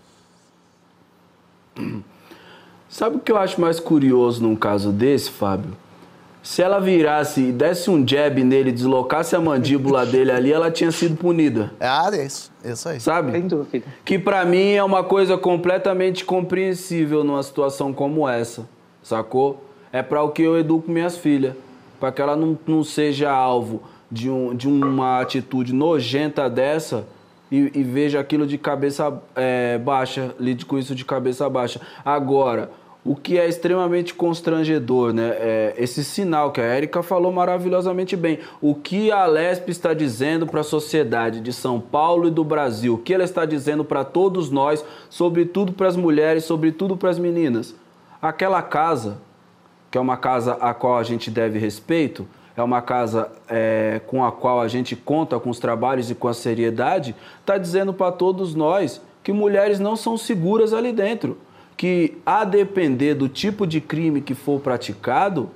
Sabe 2.93 3.15
o 3.15 3.19
que 3.19 3.31
eu 3.31 3.37
acho 3.37 3.59
mais 3.59 3.79
curioso 3.79 4.43
num 4.43 4.55
caso 4.55 4.91
desse, 4.91 5.31
Fábio? 5.31 5.71
Se 6.43 6.61
ela 6.61 6.79
virasse 6.79 7.41
e 7.41 7.51
desse 7.51 7.89
um 7.89 8.07
jab 8.07 8.43
nele, 8.43 8.71
deslocasse 8.71 9.35
a 9.35 9.41
mandíbula 9.41 10.05
dele 10.05 10.31
ali, 10.31 10.53
ela 10.53 10.69
tinha 10.69 10.91
sido 10.91 11.17
punida. 11.17 11.73
Ah, 11.79 12.11
é 12.13 12.23
isso. 12.23 12.51
Isso 12.63 12.87
aí. 12.87 12.99
Sabe? 12.99 13.31
Sem 13.31 13.47
dúvida. 13.47 13.83
Que 14.05 14.19
para 14.19 14.45
mim 14.45 14.73
é 14.73 14.83
uma 14.83 15.03
coisa 15.03 15.35
completamente 15.35 16.23
compreensível 16.23 17.23
numa 17.23 17.41
situação 17.41 17.91
como 17.91 18.29
essa, 18.29 18.69
sacou? 19.01 19.65
É 19.91 20.03
para 20.03 20.21
o 20.21 20.29
que 20.29 20.43
eu 20.43 20.55
educo 20.55 20.91
minhas 20.91 21.17
filhas. 21.17 21.55
Para 21.99 22.11
que 22.11 22.21
ela 22.21 22.35
não, 22.35 22.55
não 22.67 22.83
seja 22.83 23.31
alvo 23.31 23.81
de, 24.11 24.29
um, 24.29 24.53
de 24.53 24.67
uma 24.67 25.19
atitude 25.19 25.73
nojenta 25.73 26.47
dessa 26.47 27.07
e, 27.51 27.71
e 27.73 27.81
veja 27.81 28.19
aquilo 28.19 28.45
de 28.45 28.59
cabeça 28.59 29.19
é, 29.35 29.79
baixa, 29.79 30.35
lide 30.39 30.63
com 30.63 30.77
isso 30.77 30.93
de 30.93 31.03
cabeça 31.03 31.49
baixa. 31.49 31.81
Agora 32.05 32.69
o 33.05 33.15
que 33.15 33.37
é 33.37 33.47
extremamente 33.47 34.13
constrangedor, 34.13 35.11
né? 35.11 35.35
É 35.37 35.73
esse 35.77 36.03
sinal 36.05 36.51
que 36.51 36.61
a 36.61 36.63
Érica 36.63 37.03
falou 37.03 37.33
maravilhosamente 37.33 38.15
bem. 38.15 38.39
O 38.61 38.73
que 38.73 39.11
a 39.11 39.25
Lesp 39.25 39.69
está 39.69 39.93
dizendo 39.93 40.47
para 40.47 40.61
a 40.61 40.63
sociedade 40.63 41.41
de 41.41 41.51
São 41.51 41.81
Paulo 41.81 42.27
e 42.27 42.31
do 42.31 42.45
Brasil, 42.45 42.93
o 42.93 42.97
que 42.97 43.13
ela 43.13 43.23
está 43.25 43.45
dizendo 43.45 43.83
para 43.83 44.05
todos 44.05 44.49
nós, 44.49 44.85
sobretudo 45.09 45.73
para 45.73 45.87
as 45.87 45.97
mulheres, 45.97 46.45
sobretudo 46.45 46.95
para 46.95 47.09
as 47.09 47.19
meninas. 47.19 47.75
Aquela 48.21 48.61
casa, 48.61 49.17
que 49.91 49.97
é 49.97 50.01
uma 50.01 50.15
casa 50.15 50.53
a 50.53 50.73
qual 50.73 50.97
a 50.97 51.03
gente 51.03 51.29
deve 51.29 51.59
respeito, 51.59 52.25
é 52.55 52.63
uma 52.63 52.81
casa 52.81 53.29
é, 53.49 53.99
com 54.07 54.23
a 54.23 54.31
qual 54.31 54.61
a 54.61 54.67
gente 54.69 54.95
conta 54.95 55.37
com 55.39 55.49
os 55.49 55.59
trabalhos 55.59 56.09
e 56.09 56.15
com 56.15 56.29
a 56.29 56.33
seriedade, 56.33 57.13
está 57.41 57.57
dizendo 57.57 57.93
para 57.93 58.13
todos 58.13 58.55
nós 58.55 59.01
que 59.21 59.33
mulheres 59.33 59.79
não 59.79 59.97
são 59.97 60.15
seguras 60.15 60.71
ali 60.71 60.93
dentro 60.93 61.37
que, 61.83 62.17
a 62.25 62.45
depender 62.45 63.13
do 63.13 63.27
tipo 63.27 63.67
de 63.67 63.81
crime 63.81 64.21
que 64.21 64.33
for 64.33 64.57
praticado, 64.61 65.51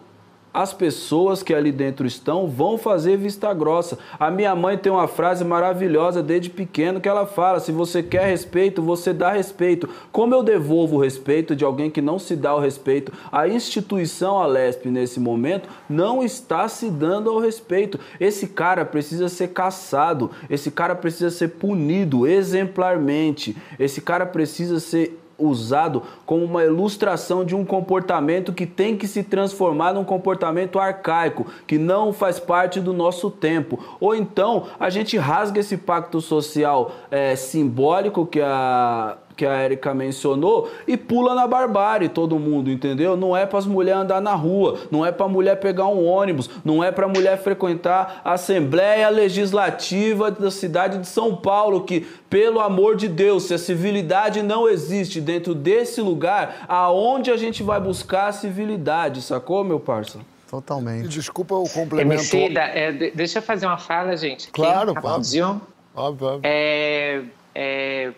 as 0.53 0.73
pessoas 0.73 1.41
que 1.41 1.53
ali 1.53 1.71
dentro 1.71 2.05
estão 2.05 2.49
vão 2.49 2.77
fazer 2.77 3.15
vista 3.15 3.53
grossa. 3.53 3.97
A 4.19 4.29
minha 4.29 4.53
mãe 4.53 4.77
tem 4.77 4.91
uma 4.91 5.07
frase 5.07 5.45
maravilhosa 5.45 6.21
desde 6.21 6.49
pequeno 6.49 6.99
que 6.99 7.07
ela 7.07 7.25
fala: 7.25 7.61
se 7.61 7.71
você 7.71 8.03
quer 8.03 8.25
respeito, 8.27 8.81
você 8.81 9.13
dá 9.13 9.31
respeito. 9.31 9.87
Como 10.11 10.35
eu 10.35 10.43
devolvo 10.43 10.97
o 10.97 11.01
respeito 11.01 11.55
de 11.55 11.63
alguém 11.63 11.89
que 11.89 12.01
não 12.01 12.19
se 12.19 12.35
dá 12.35 12.53
o 12.53 12.59
respeito? 12.59 13.13
A 13.31 13.47
instituição 13.47 14.37
Alesp 14.37 14.87
nesse 14.87 15.21
momento 15.21 15.69
não 15.89 16.21
está 16.21 16.67
se 16.67 16.89
dando 16.89 17.29
ao 17.29 17.39
respeito. 17.39 17.97
Esse 18.19 18.47
cara 18.47 18.83
precisa 18.83 19.29
ser 19.29 19.53
caçado, 19.53 20.29
esse 20.49 20.71
cara 20.71 20.93
precisa 20.93 21.29
ser 21.29 21.51
punido 21.51 22.27
exemplarmente, 22.27 23.55
esse 23.79 24.01
cara 24.01 24.25
precisa 24.25 24.81
ser 24.81 25.17
usado 25.37 26.03
como 26.25 26.43
uma 26.43 26.63
ilustração 26.63 27.45
de 27.45 27.55
um 27.55 27.63
comportamento 27.63 28.53
que 28.53 28.65
tem 28.65 28.97
que 28.97 29.07
se 29.07 29.23
transformar 29.23 29.93
num 29.93 30.03
comportamento 30.03 30.79
arcaico, 30.79 31.45
que 31.65 31.77
não 31.77 32.11
faz 32.11 32.39
parte 32.39 32.79
do 32.79 32.93
nosso 32.93 33.29
tempo. 33.29 33.79
Ou 33.99 34.15
então 34.15 34.67
a 34.79 34.89
gente 34.89 35.17
rasga 35.17 35.59
esse 35.59 35.77
pacto 35.77 36.19
social 36.21 36.91
é, 37.11 37.35
simbólico 37.35 38.25
que 38.25 38.41
a 38.41 39.17
que 39.37 39.45
a 39.45 39.63
Erika 39.63 39.93
mencionou 39.93 40.69
e 40.87 40.97
pula 40.97 41.35
na 41.35 41.45
barbárie 41.47 42.09
todo 42.09 42.39
mundo, 42.39 42.71
entendeu? 42.71 43.15
Não 43.15 43.37
é 43.37 43.45
para 43.45 43.59
as 43.59 43.67
mulheres 43.67 44.01
andar 44.01 44.19
na 44.19 44.33
rua, 44.33 44.79
não 44.89 45.05
é 45.05 45.11
para 45.11 45.27
mulher 45.27 45.57
pegar 45.57 45.85
um 45.85 46.03
ônibus, 46.03 46.49
não 46.65 46.83
é 46.83 46.91
para 46.91 47.07
mulher 47.07 47.37
frequentar 47.37 48.21
a 48.25 48.33
Assembleia 48.33 49.07
Legislativa 49.09 50.31
da 50.31 50.49
cidade 50.49 50.97
de 50.97 51.07
São 51.07 51.35
Paulo, 51.35 51.81
que, 51.81 52.01
pelo 52.29 52.59
amor 52.59 52.95
de 52.95 53.07
Deus, 53.07 53.43
se 53.43 53.53
a 53.53 53.57
civilidade 53.59 54.41
não 54.41 54.67
existe 54.67 55.21
dentro 55.21 55.53
desse 55.53 56.01
lugar, 56.01 56.65
aonde 56.67 57.29
a 57.29 57.37
gente 57.37 57.61
vai 57.61 57.79
buscar 57.79 58.27
a 58.27 58.31
civilidade, 58.31 59.21
sacou, 59.21 59.63
meu 59.63 59.79
parça? 59.79 60.19
Totalmente. 60.49 61.09
Desculpa 61.09 61.53
o 61.55 61.69
complemento. 61.69 62.21
Emicida, 62.21 62.61
é, 62.61 62.91
deixa 62.91 63.39
eu 63.39 63.43
fazer 63.43 63.67
uma 63.67 63.77
fala, 63.77 64.15
gente. 64.17 64.49
Claro, 64.49 64.93
Quem, 64.95 65.03
óbvio. 65.09 65.61
Óbvio, 65.93 66.27
óbvio. 66.27 66.41
É, 66.43 67.21
é, 67.53 68.11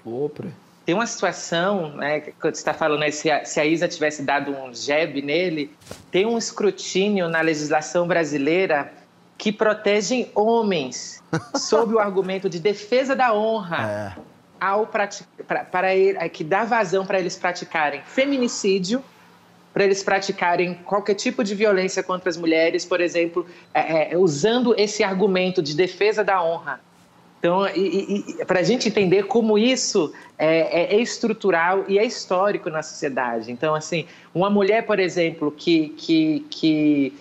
tem 0.90 0.96
uma 0.96 1.06
situação, 1.06 1.98
né, 1.98 2.20
que 2.20 2.34
você 2.42 2.50
está 2.50 2.74
falando 2.74 3.02
né, 3.02 3.12
se, 3.12 3.30
a, 3.30 3.46
se 3.46 3.60
a 3.60 3.66
Isa 3.66 3.88
tivesse 3.88 4.24
dado 4.24 4.50
um 4.50 4.74
jeb 4.74 5.22
nele, 5.22 5.72
tem 6.10 6.26
um 6.26 6.36
escrutínio 6.36 7.30
na 7.30 7.42
legislação 7.42 8.08
brasileira 8.08 8.92
que 9.38 9.52
protege 9.52 10.32
homens 10.34 11.22
sob 11.56 11.94
o 11.94 12.00
argumento 12.00 12.50
de 12.50 12.60
defesa 12.60 13.16
da 13.16 13.32
honra 13.32 14.18
é. 14.18 14.22
ao 14.60 14.88
pra, 14.88 15.08
para 15.72 15.96
ele, 15.96 16.28
que 16.30 16.44
dá 16.44 16.64
vazão 16.64 17.06
para 17.06 17.20
eles 17.20 17.38
praticarem 17.38 18.02
feminicídio, 18.04 19.04
para 19.72 19.84
eles 19.84 20.02
praticarem 20.02 20.74
qualquer 20.74 21.14
tipo 21.14 21.44
de 21.44 21.54
violência 21.54 22.02
contra 22.02 22.32
as 22.32 22.36
mulheres, 22.36 22.84
por 22.84 23.00
exemplo, 23.00 23.46
é, 23.76 24.14
é, 24.14 24.18
usando 24.18 24.74
esse 24.76 25.04
argumento 25.04 25.62
de 25.62 25.76
defesa 25.76 26.24
da 26.24 26.44
honra 26.44 26.82
então, 27.40 27.62
para 28.46 28.60
a 28.60 28.64
gente 28.64 28.90
entender 28.90 29.24
como 29.24 29.58
isso 29.58 30.14
é, 30.38 30.96
é, 30.96 31.02
estrutural 31.02 31.86
e 31.88 31.98
é 31.98 32.04
histórico 32.04 32.70
na 32.70 32.84
sociedade. 32.84 33.50
Então, 33.50 33.74
assim, 33.74 34.06
uma 34.36 34.50
mulher, 34.50 34.86
por 34.86 35.00
exemplo, 35.00 35.50
que, 35.50 35.90
que, 35.90 36.46
que, 36.50 37.14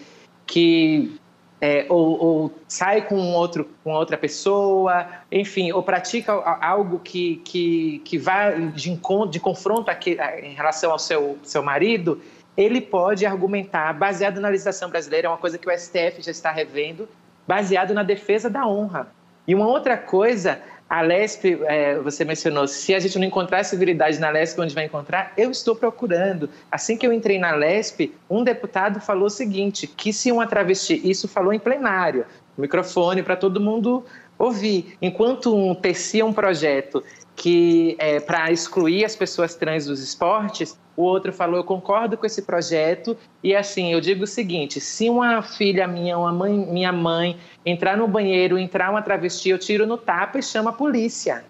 que 0.45 1.21
é, 1.61 1.87
ou, 1.89 2.21
ou, 2.21 2.53
sai 2.67 3.03
com, 3.07 3.33
outro, 3.33 3.69
com 3.85 3.93
outra 3.93 4.19
pessoa, 4.19 5.07
enfim, 5.31 5.71
ou 5.71 5.85
pratica 5.85 6.33
algo 6.33 6.99
que, 6.99 7.37
que, 7.45 8.03
que 8.05 8.19
vai 8.19 8.61
de, 8.71 8.91
encontro, 8.91 9.31
de 9.31 9.39
confronto 9.39 9.89
aqui, 9.89 10.19
em 10.43 10.55
relação 10.55 10.91
ao 10.91 10.99
seu, 10.99 11.39
seu 11.45 11.63
marido, 11.63 12.21
ele 12.57 12.81
pode 12.81 13.25
argumentar, 13.25 13.93
baseado 13.93 14.41
na 14.41 14.49
legislação 14.49 14.91
brasileira, 14.91 15.29
é 15.29 15.31
uma 15.31 15.39
coisa 15.39 15.57
que 15.57 15.69
o 15.69 15.79
STF 15.79 16.21
já 16.23 16.33
está 16.33 16.51
revendo, 16.51 17.09
baseado 17.47 17.95
na 17.95 18.03
defesa 18.03 18.51
da 18.51 18.67
honra. 18.67 19.17
E 19.49 19.55
uma 19.55 19.67
outra 19.67 19.97
coisa, 19.97 20.61
a 20.91 21.01
LESP, 21.01 21.59
é, 21.65 21.99
você 22.01 22.23
mencionou, 22.23 22.69
se 22.69 22.95
a 22.95 23.01
gente 23.01 23.19
não 23.19 23.27
encontrar 23.27 23.65
civilidade 23.65 24.21
na 24.21 24.29
LESP, 24.29 24.61
onde 24.61 24.75
vai 24.75 24.85
encontrar? 24.85 25.33
Eu 25.39 25.51
estou 25.51 25.75
procurando. 25.75 26.51
Assim 26.71 26.99
que 26.99 27.07
eu 27.07 27.15
entrei 27.15 27.39
na 27.39 27.53
LESP, 27.53 28.15
um 28.29 28.45
deputado 28.45 29.01
falou 29.01 29.25
o 29.25 29.31
seguinte, 29.31 29.87
que 29.87 30.13
se 30.13 30.31
uma 30.31 30.47
travesti, 30.47 31.01
isso 31.03 31.27
falou 31.27 31.55
em 31.55 31.59
plenário, 31.59 32.27
microfone 32.59 33.23
para 33.23 33.37
todo 33.37 33.59
mundo 33.59 34.05
ouvi. 34.39 34.97
Enquanto 35.01 35.57
um 35.57 35.75
tecia 35.75 36.27
um 36.27 36.33
projeto 36.33 37.03
que 37.39 37.95
é 38.01 38.19
para 38.19 38.51
excluir 38.51 39.05
as 39.05 39.15
pessoas 39.15 39.55
trans 39.55 39.87
dos 39.87 40.01
esportes, 40.01 40.77
o 40.97 41.03
outro 41.03 41.33
falou: 41.33 41.57
Eu 41.57 41.65
concordo 41.65 42.17
com 42.17 42.27
esse 42.27 42.43
projeto. 42.43 43.17
E 43.43 43.55
assim, 43.55 43.93
eu 43.93 44.01
digo 44.01 44.25
o 44.25 44.27
seguinte: 44.27 44.81
se 44.81 45.09
uma 45.09 45.41
filha 45.41 45.87
minha, 45.87 46.19
uma 46.19 46.33
mãe, 46.33 46.53
minha 46.53 46.93
mãe, 46.93 47.39
entrar 47.65 47.97
no 47.97 48.09
banheiro, 48.09 48.59
entrar 48.59 48.91
uma 48.91 49.01
travesti, 49.01 49.51
eu 49.51 49.59
tiro 49.59 49.87
no 49.87 49.97
tapa 49.97 50.41
e 50.41 50.43
chamo 50.43 50.69
a 50.69 50.73
polícia. 50.73 51.45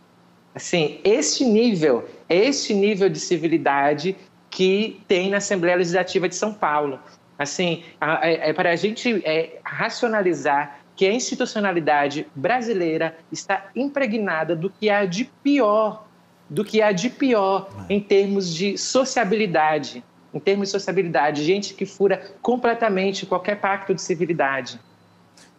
Assim, 0.54 1.00
este 1.02 1.45
nível, 1.45 2.07
este 2.28 2.75
nível 2.75 3.09
de 3.09 3.18
civilidade 3.18 4.14
que 4.50 5.00
tem 5.09 5.30
na 5.30 5.38
Assembleia 5.38 5.76
Legislativa 5.76 6.28
de 6.28 6.35
São 6.35 6.52
Paulo. 6.52 7.00
Assim, 7.38 7.83
é, 8.21 8.50
é 8.50 8.52
para 8.52 8.73
a 8.73 8.76
gente 8.76 9.23
é, 9.25 9.59
racionalizar 9.64 10.80
que 10.98 11.06
a 11.06 11.12
institucionalidade 11.12 12.26
brasileira 12.34 13.16
está 13.30 13.68
impregnada 13.76 14.56
do 14.56 14.68
que 14.68 14.90
há 14.90 15.04
de 15.04 15.26
pior, 15.44 16.04
do 16.50 16.64
que 16.64 16.82
há 16.82 16.90
de 16.90 17.08
pior 17.08 17.70
em 17.88 18.00
termos 18.00 18.52
de 18.52 18.76
sociabilidade, 18.76 20.02
em 20.34 20.40
termos 20.40 20.68
de 20.68 20.72
sociabilidade, 20.72 21.44
gente 21.44 21.72
que 21.72 21.86
fura 21.86 22.32
completamente 22.42 23.24
qualquer 23.26 23.60
pacto 23.60 23.94
de 23.94 24.02
civilidade. 24.02 24.80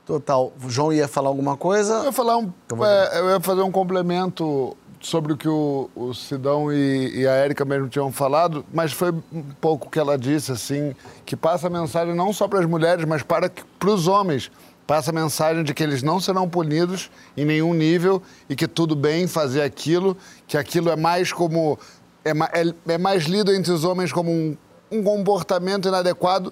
Total. 0.05 0.51
O 0.61 0.69
João 0.69 0.91
ia 0.91 1.07
falar 1.07 1.29
alguma 1.29 1.55
coisa? 1.55 1.93
Eu 1.99 2.05
ia, 2.05 2.11
falar 2.11 2.37
um, 2.37 2.51
é, 2.83 3.19
eu 3.19 3.29
ia 3.29 3.39
fazer 3.39 3.61
um 3.61 3.71
complemento 3.71 4.75
sobre 4.99 5.31
o 5.31 5.37
que 5.37 5.47
o, 5.47 5.89
o 5.95 6.13
Sidão 6.13 6.69
e, 6.69 7.21
e 7.21 7.25
a 7.25 7.31
Érica 7.31 7.63
mesmo 7.63 7.87
tinham 7.87 8.11
falado, 8.11 8.65
mas 8.73 8.91
foi 8.91 9.11
um 9.31 9.43
pouco 9.61 9.87
o 9.87 9.89
que 9.89 9.97
ela 9.97 10.17
disse, 10.17 10.51
assim, 10.51 10.93
que 11.25 11.37
passa 11.37 11.67
a 11.67 11.69
mensagem 11.69 12.13
não 12.13 12.33
só 12.33 12.45
para 12.45 12.59
as 12.59 12.65
mulheres, 12.65 13.05
mas 13.05 13.23
para, 13.23 13.49
para 13.79 13.89
os 13.89 14.05
homens 14.05 14.51
passa 14.89 15.11
a 15.11 15.13
mensagem 15.13 15.63
de 15.63 15.71
que 15.71 15.83
eles 15.83 16.01
não 16.01 16.19
serão 16.19 16.49
punidos 16.49 17.11
em 17.37 17.45
nenhum 17.45 17.75
nível 17.75 18.23
e 18.49 18.55
que 18.55 18.67
tudo 18.67 18.95
bem 18.95 19.27
fazer 19.27 19.61
aquilo, 19.61 20.17
que 20.47 20.57
aquilo 20.57 20.89
é 20.89 20.95
mais 20.95 21.31
como. 21.31 21.77
é, 22.25 22.31
é, 22.31 22.93
é 22.93 22.97
mais 22.97 23.25
lido 23.25 23.53
entre 23.53 23.71
os 23.71 23.83
homens 23.83 24.11
como 24.11 24.31
um, 24.31 24.57
um, 24.91 25.03
comportamento 25.03 25.87
inadequado 25.87 26.51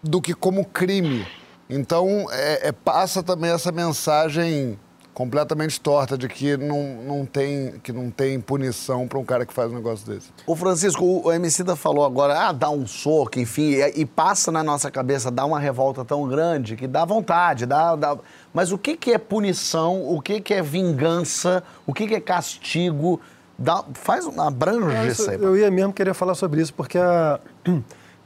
do 0.00 0.22
que 0.22 0.34
como 0.34 0.64
crime. 0.64 1.26
Então, 1.68 2.28
é, 2.30 2.68
é 2.68 2.70
passa 2.70 3.24
também 3.24 3.50
essa 3.50 3.72
mensagem 3.72 4.78
completamente 5.14 5.78
torta 5.80 6.16
de 6.16 6.26
que 6.26 6.56
não, 6.56 6.82
não, 7.06 7.26
tem, 7.26 7.72
que 7.82 7.92
não 7.92 8.10
tem 8.10 8.40
punição 8.40 9.06
para 9.06 9.18
um 9.18 9.24
cara 9.24 9.44
que 9.44 9.52
faz 9.52 9.70
um 9.70 9.74
negócio 9.74 10.06
desse. 10.06 10.30
O 10.46 10.56
Francisco, 10.56 11.22
o 11.24 11.32
Emicida 11.32 11.76
falou 11.76 12.04
agora, 12.04 12.48
ah, 12.48 12.52
dá 12.52 12.70
um 12.70 12.86
soco, 12.86 13.38
enfim, 13.38 13.74
e, 13.74 14.00
e, 14.00 14.06
passa 14.06 14.50
na 14.50 14.62
nossa 14.62 14.90
cabeça, 14.90 15.30
dá 15.30 15.44
uma 15.44 15.60
revolta 15.60 16.04
tão 16.04 16.26
grande 16.26 16.76
que 16.76 16.86
dá 16.86 17.04
vontade, 17.04 17.66
dá... 17.66 17.94
dá... 17.94 18.16
Mas 18.54 18.72
o 18.72 18.78
que, 18.78 18.96
que 18.96 19.12
é 19.12 19.18
punição, 19.18 20.02
o 20.08 20.20
que, 20.20 20.40
que 20.40 20.54
é 20.54 20.62
vingança, 20.62 21.62
o 21.86 21.92
que, 21.92 22.06
que 22.06 22.14
é 22.14 22.20
castigo? 22.20 23.20
Dá, 23.58 23.84
faz 23.94 24.26
uma 24.26 24.48
abrange 24.48 25.08
isso 25.08 25.30
aí. 25.30 25.40
Eu 25.40 25.56
ia 25.56 25.70
mesmo 25.70 25.92
querer 25.92 26.14
falar 26.14 26.34
sobre 26.34 26.60
isso, 26.60 26.72
porque 26.72 26.98
a, 26.98 27.38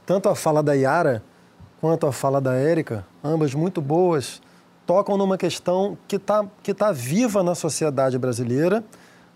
tanto 0.05 0.29
a 0.29 0.35
fala 0.35 0.63
da 0.63 0.73
Yara 0.73 1.21
quanto 1.79 2.07
a 2.07 2.11
fala 2.11 2.41
da 2.41 2.55
Érica, 2.55 3.05
ambas 3.23 3.53
muito 3.53 3.81
boas, 3.81 4.41
tocam 4.87 5.17
numa 5.17 5.37
questão 5.37 5.97
que 6.07 6.15
está 6.15 6.47
que 6.63 6.73
tá 6.73 6.91
viva 6.91 7.43
na 7.43 7.53
sociedade 7.53 8.17
brasileira, 8.17 8.83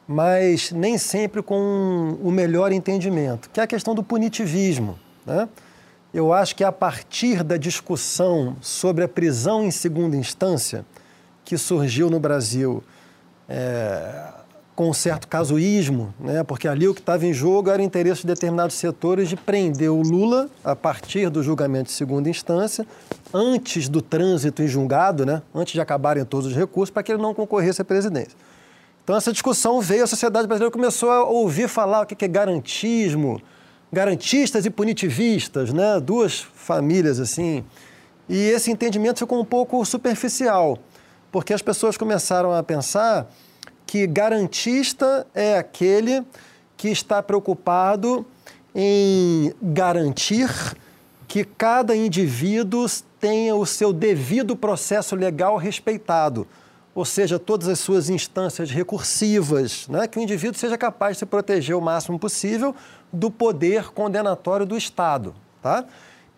mas 0.08 0.72
nem 0.72 0.98
sempre 0.98 1.43
com 1.43 2.17
o 2.24 2.31
melhor 2.31 2.72
entendimento, 2.72 3.50
que 3.50 3.60
é 3.60 3.63
a 3.63 3.67
questão 3.67 3.93
do 3.93 4.01
punitivismo. 4.01 4.98
Né? 5.25 5.48
Eu 6.13 6.34
acho 6.34 6.55
que 6.55 6.63
a 6.63 6.72
partir 6.72 7.43
da 7.43 7.58
discussão 7.58 8.55
sobre 8.62 9.03
a 9.03 9.08
prisão 9.08 9.63
em 9.63 9.72
segunda 9.72 10.15
instância, 10.15 10.86
que 11.43 11.58
surgiu 11.58 12.10
no 12.10 12.20
Brasil 12.20 12.84
é, 13.48 14.34
com 14.75 14.90
um 14.90 14.94
certo 14.94 15.28
casuísmo, 15.28 16.13
né? 16.20 16.44
porque 16.44 16.68
ali 16.68 16.88
o 16.88 16.94
que 16.94 17.01
estava 17.01 17.25
em 17.25 17.34
jogo 17.34 17.70
era 17.70 17.82
o 17.82 17.86
interesse 17.86 18.22
de 18.22 18.28
determinados 18.28 18.75
setores 18.75 19.28
de 19.28 19.36
prender 19.36 19.92
o 19.92 20.01
Lula 20.01 20.50
a 20.63 20.75
partir 20.75 21.30
do 21.30 21.44
julgamento 21.44 21.86
de 21.86 21.92
segunda 21.92 22.30
instância, 22.30 22.86
antes 23.34 23.90
do 23.90 24.01
trânsito 24.01 24.64
em 24.64 24.68
julgado, 24.68 25.25
né? 25.25 25.42
antes 25.53 25.74
de 25.74 25.81
acabarem 25.81 26.24
todos 26.24 26.48
os 26.48 26.55
recursos, 26.55 26.92
para 26.92 27.03
que 27.03 27.12
ele 27.12 27.22
não 27.22 27.34
concorresse 27.34 27.81
à 27.81 27.86
presidência. 27.86 28.38
Então 29.03 29.16
essa 29.16 29.31
discussão 29.31 29.81
veio, 29.81 30.03
a 30.03 30.07
sociedade 30.07 30.48
brasileira 30.48 30.72
começou 30.72 31.12
a 31.12 31.24
ouvir 31.24 31.68
falar 31.68 32.01
o 32.01 32.05
que 32.05 32.24
é 32.24 32.27
garantismo, 32.27 33.42
garantistas 33.92 34.66
e 34.66 34.70
punitivistas, 34.70 35.74
né? 35.74 36.00
duas 36.00 36.40
famílias 36.40 37.20
assim. 37.20 37.64
E 38.29 38.38
esse 38.38 38.72
entendimento 38.72 39.20
ficou 39.20 39.40
um 39.40 39.46
pouco 39.46 39.84
superficial, 39.84 40.79
porque 41.29 41.53
as 41.53 41.62
pessoas 41.62 41.98
começaram 41.98 42.53
a 42.53 42.64
pensar 42.64 43.29
que 43.92 44.08
garantista 44.08 45.27
é 45.36 45.58
aquele 45.58 46.24
que 46.77 46.88
está 46.88 47.22
preocupado 47.22 48.25
em 48.74 49.54
garantir 49.62 50.50
que 51.27 51.44
cada 51.44 51.94
indivíduo 51.94 52.86
tenha 53.20 53.54
o 53.54 53.66
seu 53.66 53.92
devido 53.92 54.56
processo 54.56 55.14
legal 55.14 55.58
respeitado, 55.58 56.48
ou 56.96 57.04
seja, 57.04 57.38
todas 57.38 57.68
as 57.68 57.82
suas 57.82 58.10
instâncias 58.10 58.72
recursivas, 58.72 59.90
né? 59.90 60.08
que 60.08 60.18
o 60.18 60.22
indivíduo 60.22 60.58
seja 60.58 60.77
capaz 60.77 61.18
de 61.18 61.20
se 61.20 61.25
proteger 61.25 61.75
o 61.75 61.82
máximo 61.82 62.18
possível 62.18 62.74
do 63.12 63.30
poder 63.30 63.92
condenatório 63.92 64.66
do 64.66 64.77
Estado. 64.77 65.36
Tá? 65.62 65.84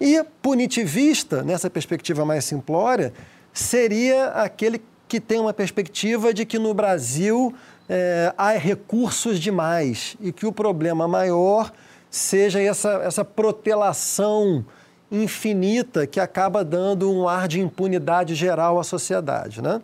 E 0.01 0.23
punitivista, 0.41 1.43
nessa 1.43 1.69
perspectiva 1.69 2.25
mais 2.25 2.45
simplória, 2.45 3.13
seria 3.53 4.29
aquele 4.29 4.81
que 5.13 5.19
tem 5.19 5.39
uma 5.39 5.53
perspectiva 5.53 6.33
de 6.33 6.43
que 6.43 6.57
no 6.57 6.73
Brasil 6.73 7.53
é, 7.87 8.33
há 8.35 8.49
recursos 8.53 9.39
demais 9.39 10.17
e 10.19 10.31
que 10.31 10.43
o 10.43 10.51
problema 10.51 11.07
maior 11.07 11.71
seja 12.09 12.59
essa, 12.59 12.93
essa 12.93 13.23
protelação 13.23 14.65
infinita 15.11 16.07
que 16.07 16.19
acaba 16.19 16.65
dando 16.65 17.11
um 17.11 17.29
ar 17.29 17.47
de 17.47 17.59
impunidade 17.59 18.33
geral 18.33 18.79
à 18.79 18.83
sociedade. 18.83 19.61
Né? 19.61 19.79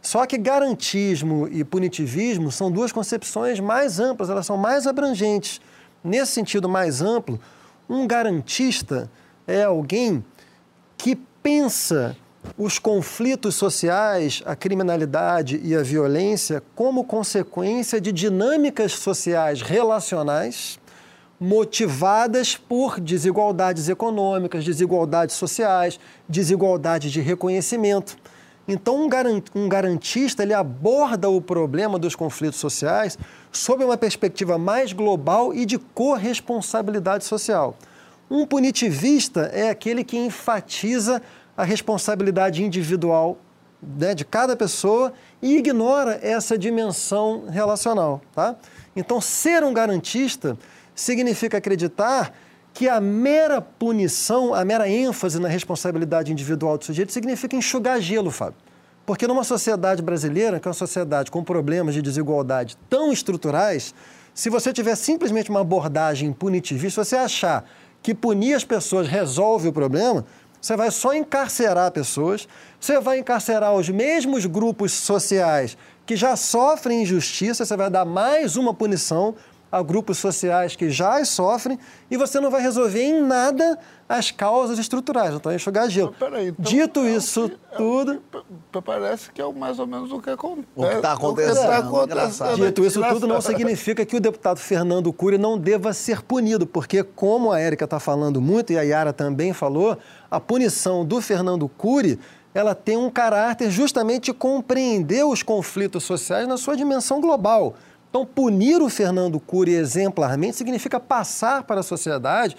Só 0.00 0.24
que 0.24 0.38
garantismo 0.38 1.46
e 1.52 1.62
punitivismo 1.62 2.50
são 2.50 2.72
duas 2.72 2.90
concepções 2.90 3.60
mais 3.60 4.00
amplas, 4.00 4.30
elas 4.30 4.46
são 4.46 4.56
mais 4.56 4.86
abrangentes. 4.86 5.60
Nesse 6.02 6.32
sentido 6.32 6.70
mais 6.70 7.02
amplo, 7.02 7.38
um 7.86 8.06
garantista 8.06 9.10
é 9.46 9.62
alguém 9.62 10.24
que 10.96 11.16
pensa 11.42 12.16
os 12.56 12.78
conflitos 12.78 13.54
sociais, 13.54 14.42
a 14.46 14.56
criminalidade 14.56 15.60
e 15.62 15.74
a 15.74 15.82
violência 15.82 16.62
como 16.74 17.04
consequência 17.04 18.00
de 18.00 18.12
dinâmicas 18.12 18.92
sociais 18.92 19.62
relacionais 19.62 20.78
motivadas 21.40 22.54
por 22.54 23.00
desigualdades 23.00 23.88
econômicas, 23.88 24.62
desigualdades 24.62 25.36
sociais, 25.36 25.98
desigualdade 26.28 27.10
de 27.10 27.20
reconhecimento. 27.22 28.16
Então, 28.68 29.08
um 29.54 29.68
garantista 29.68 30.42
ele 30.42 30.52
aborda 30.52 31.30
o 31.30 31.40
problema 31.40 31.98
dos 31.98 32.14
conflitos 32.14 32.60
sociais 32.60 33.18
sob 33.50 33.82
uma 33.82 33.96
perspectiva 33.96 34.58
mais 34.58 34.92
global 34.92 35.54
e 35.54 35.64
de 35.64 35.78
corresponsabilidade 35.78 37.24
social. 37.24 37.74
Um 38.30 38.46
punitivista 38.46 39.50
é 39.52 39.70
aquele 39.70 40.04
que 40.04 40.16
enfatiza 40.16 41.20
a 41.56 41.64
responsabilidade 41.64 42.62
individual 42.62 43.38
né, 43.82 44.14
de 44.14 44.24
cada 44.24 44.56
pessoa 44.56 45.12
e 45.40 45.56
ignora 45.56 46.18
essa 46.22 46.58
dimensão 46.58 47.46
relacional. 47.48 48.20
Tá? 48.34 48.56
Então, 48.94 49.20
ser 49.20 49.64
um 49.64 49.72
garantista 49.72 50.58
significa 50.94 51.58
acreditar 51.58 52.34
que 52.72 52.88
a 52.88 53.00
mera 53.00 53.60
punição, 53.60 54.54
a 54.54 54.64
mera 54.64 54.88
ênfase 54.88 55.40
na 55.40 55.48
responsabilidade 55.48 56.30
individual 56.30 56.78
do 56.78 56.84
sujeito 56.84 57.12
significa 57.12 57.56
enxugar 57.56 58.00
gelo, 58.00 58.30
Fábio. 58.30 58.58
Porque 59.04 59.26
numa 59.26 59.42
sociedade 59.42 60.02
brasileira, 60.02 60.60
que 60.60 60.68
é 60.68 60.70
uma 60.70 60.74
sociedade 60.74 61.30
com 61.30 61.42
problemas 61.42 61.94
de 61.94 62.02
desigualdade 62.02 62.76
tão 62.88 63.12
estruturais, 63.12 63.94
se 64.32 64.48
você 64.48 64.72
tiver 64.72 64.94
simplesmente 64.94 65.50
uma 65.50 65.60
abordagem 65.60 66.32
punitivista, 66.32 67.02
se 67.02 67.10
você 67.10 67.16
achar 67.16 67.68
que 68.02 68.14
punir 68.14 68.54
as 68.54 68.64
pessoas 68.64 69.08
resolve 69.08 69.68
o 69.68 69.72
problema, 69.72 70.24
você 70.60 70.76
vai 70.76 70.90
só 70.90 71.14
encarcerar 71.14 71.90
pessoas, 71.90 72.46
você 72.78 73.00
vai 73.00 73.18
encarcerar 73.18 73.74
os 73.74 73.88
mesmos 73.88 74.44
grupos 74.46 74.92
sociais 74.92 75.76
que 76.04 76.16
já 76.16 76.36
sofrem 76.36 77.02
injustiça, 77.02 77.64
você 77.64 77.76
vai 77.76 77.88
dar 77.88 78.04
mais 78.04 78.56
uma 78.56 78.74
punição 78.74 79.34
a 79.70 79.82
grupos 79.82 80.18
sociais 80.18 80.74
que 80.74 80.90
já 80.90 81.24
sofrem 81.24 81.78
e 82.10 82.16
você 82.16 82.40
não 82.40 82.50
vai 82.50 82.60
resolver 82.60 83.02
em 83.02 83.22
nada 83.22 83.78
as 84.08 84.32
causas 84.32 84.76
estruturais, 84.78 85.32
então 85.34 85.52
é 85.52 85.54
enxugar 85.54 85.88
gelo. 85.88 86.12
Peraí, 86.18 86.48
então, 86.48 86.64
Dito 86.64 87.00
é 87.00 87.10
isso 87.12 87.48
que, 87.48 87.54
é 87.54 87.76
tudo... 87.76 88.20
É, 88.74 88.80
parece 88.80 89.30
que 89.30 89.40
é 89.40 89.52
mais 89.52 89.78
ou 89.78 89.86
menos 89.86 90.10
o 90.10 90.20
que 90.20 90.30
acontece. 90.30 90.66
O 90.74 90.88
que 90.88 90.94
está 90.96 91.12
acontecendo. 91.12 91.66
Tá 91.66 91.78
acontecendo. 91.78 92.56
Dito 92.56 92.84
isso 92.84 93.00
tudo 93.08 93.28
não 93.28 93.40
significa 93.40 94.04
que 94.04 94.16
o 94.16 94.20
deputado 94.20 94.58
Fernando 94.58 95.12
Cury 95.12 95.38
não 95.38 95.56
deva 95.56 95.92
ser 95.92 96.22
punido, 96.22 96.66
porque 96.66 97.04
como 97.04 97.52
a 97.52 97.60
Érica 97.60 97.84
está 97.84 98.00
falando 98.00 98.40
muito 98.40 98.72
e 98.72 98.78
a 98.78 98.82
Yara 98.82 99.12
também 99.12 99.52
falou, 99.52 99.96
a 100.28 100.40
punição 100.40 101.04
do 101.04 101.20
Fernando 101.20 101.68
Cury 101.68 102.18
ela 102.52 102.74
tem 102.74 102.96
um 102.96 103.08
caráter 103.08 103.70
justamente 103.70 104.24
de 104.24 104.32
compreender 104.32 105.24
os 105.24 105.42
conflitos 105.42 106.02
sociais 106.02 106.48
na 106.48 106.56
sua 106.56 106.76
dimensão 106.76 107.20
global. 107.20 107.76
Então, 108.10 108.26
punir 108.26 108.82
o 108.82 108.88
Fernando 108.88 109.38
Cury 109.38 109.72
exemplarmente 109.74 110.56
significa 110.56 110.98
passar 110.98 111.62
para 111.62 111.80
a 111.80 111.82
sociedade 111.82 112.56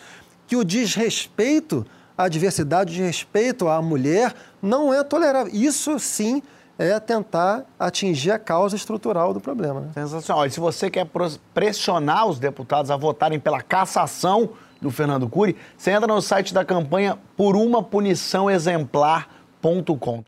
que 0.48 0.56
o 0.56 0.64
desrespeito 0.64 1.86
à 2.18 2.30
diversidade, 2.30 2.92
o 2.92 2.96
desrespeito 2.96 3.68
à 3.68 3.82
mulher, 3.82 4.34
não 4.62 4.94
é 4.94 5.04
tolerável. 5.04 5.54
Isso 5.54 6.00
sim 6.00 6.42
é 6.80 7.00
tentar 7.00 7.66
atingir 7.78 8.32
a 8.32 8.40
causa 8.40 8.76
estrutural 8.76 9.34
do 9.34 9.42
problema. 9.42 9.82
Né? 9.82 9.92
Sensacional. 9.94 10.46
E 10.46 10.52
se 10.52 10.60
você 10.60 10.90
quer 10.90 11.08
pressionar 11.54 12.28
os 12.28 12.40
deputados 12.40 12.90
a 12.90 12.96
votarem 12.96 13.40
pela 13.40 13.62
cassação 13.62 14.52
do 14.82 14.90
Fernando 14.90 15.30
Cury, 15.30 15.56
você 15.78 15.92
entra 15.92 16.08
no 16.08 16.22
site 16.22 16.54
da 16.54 16.66
campanha 16.66 17.18
por 17.36 17.56
uma 17.56 17.84
punição 17.84 18.50
exemplar.com. 18.50 20.24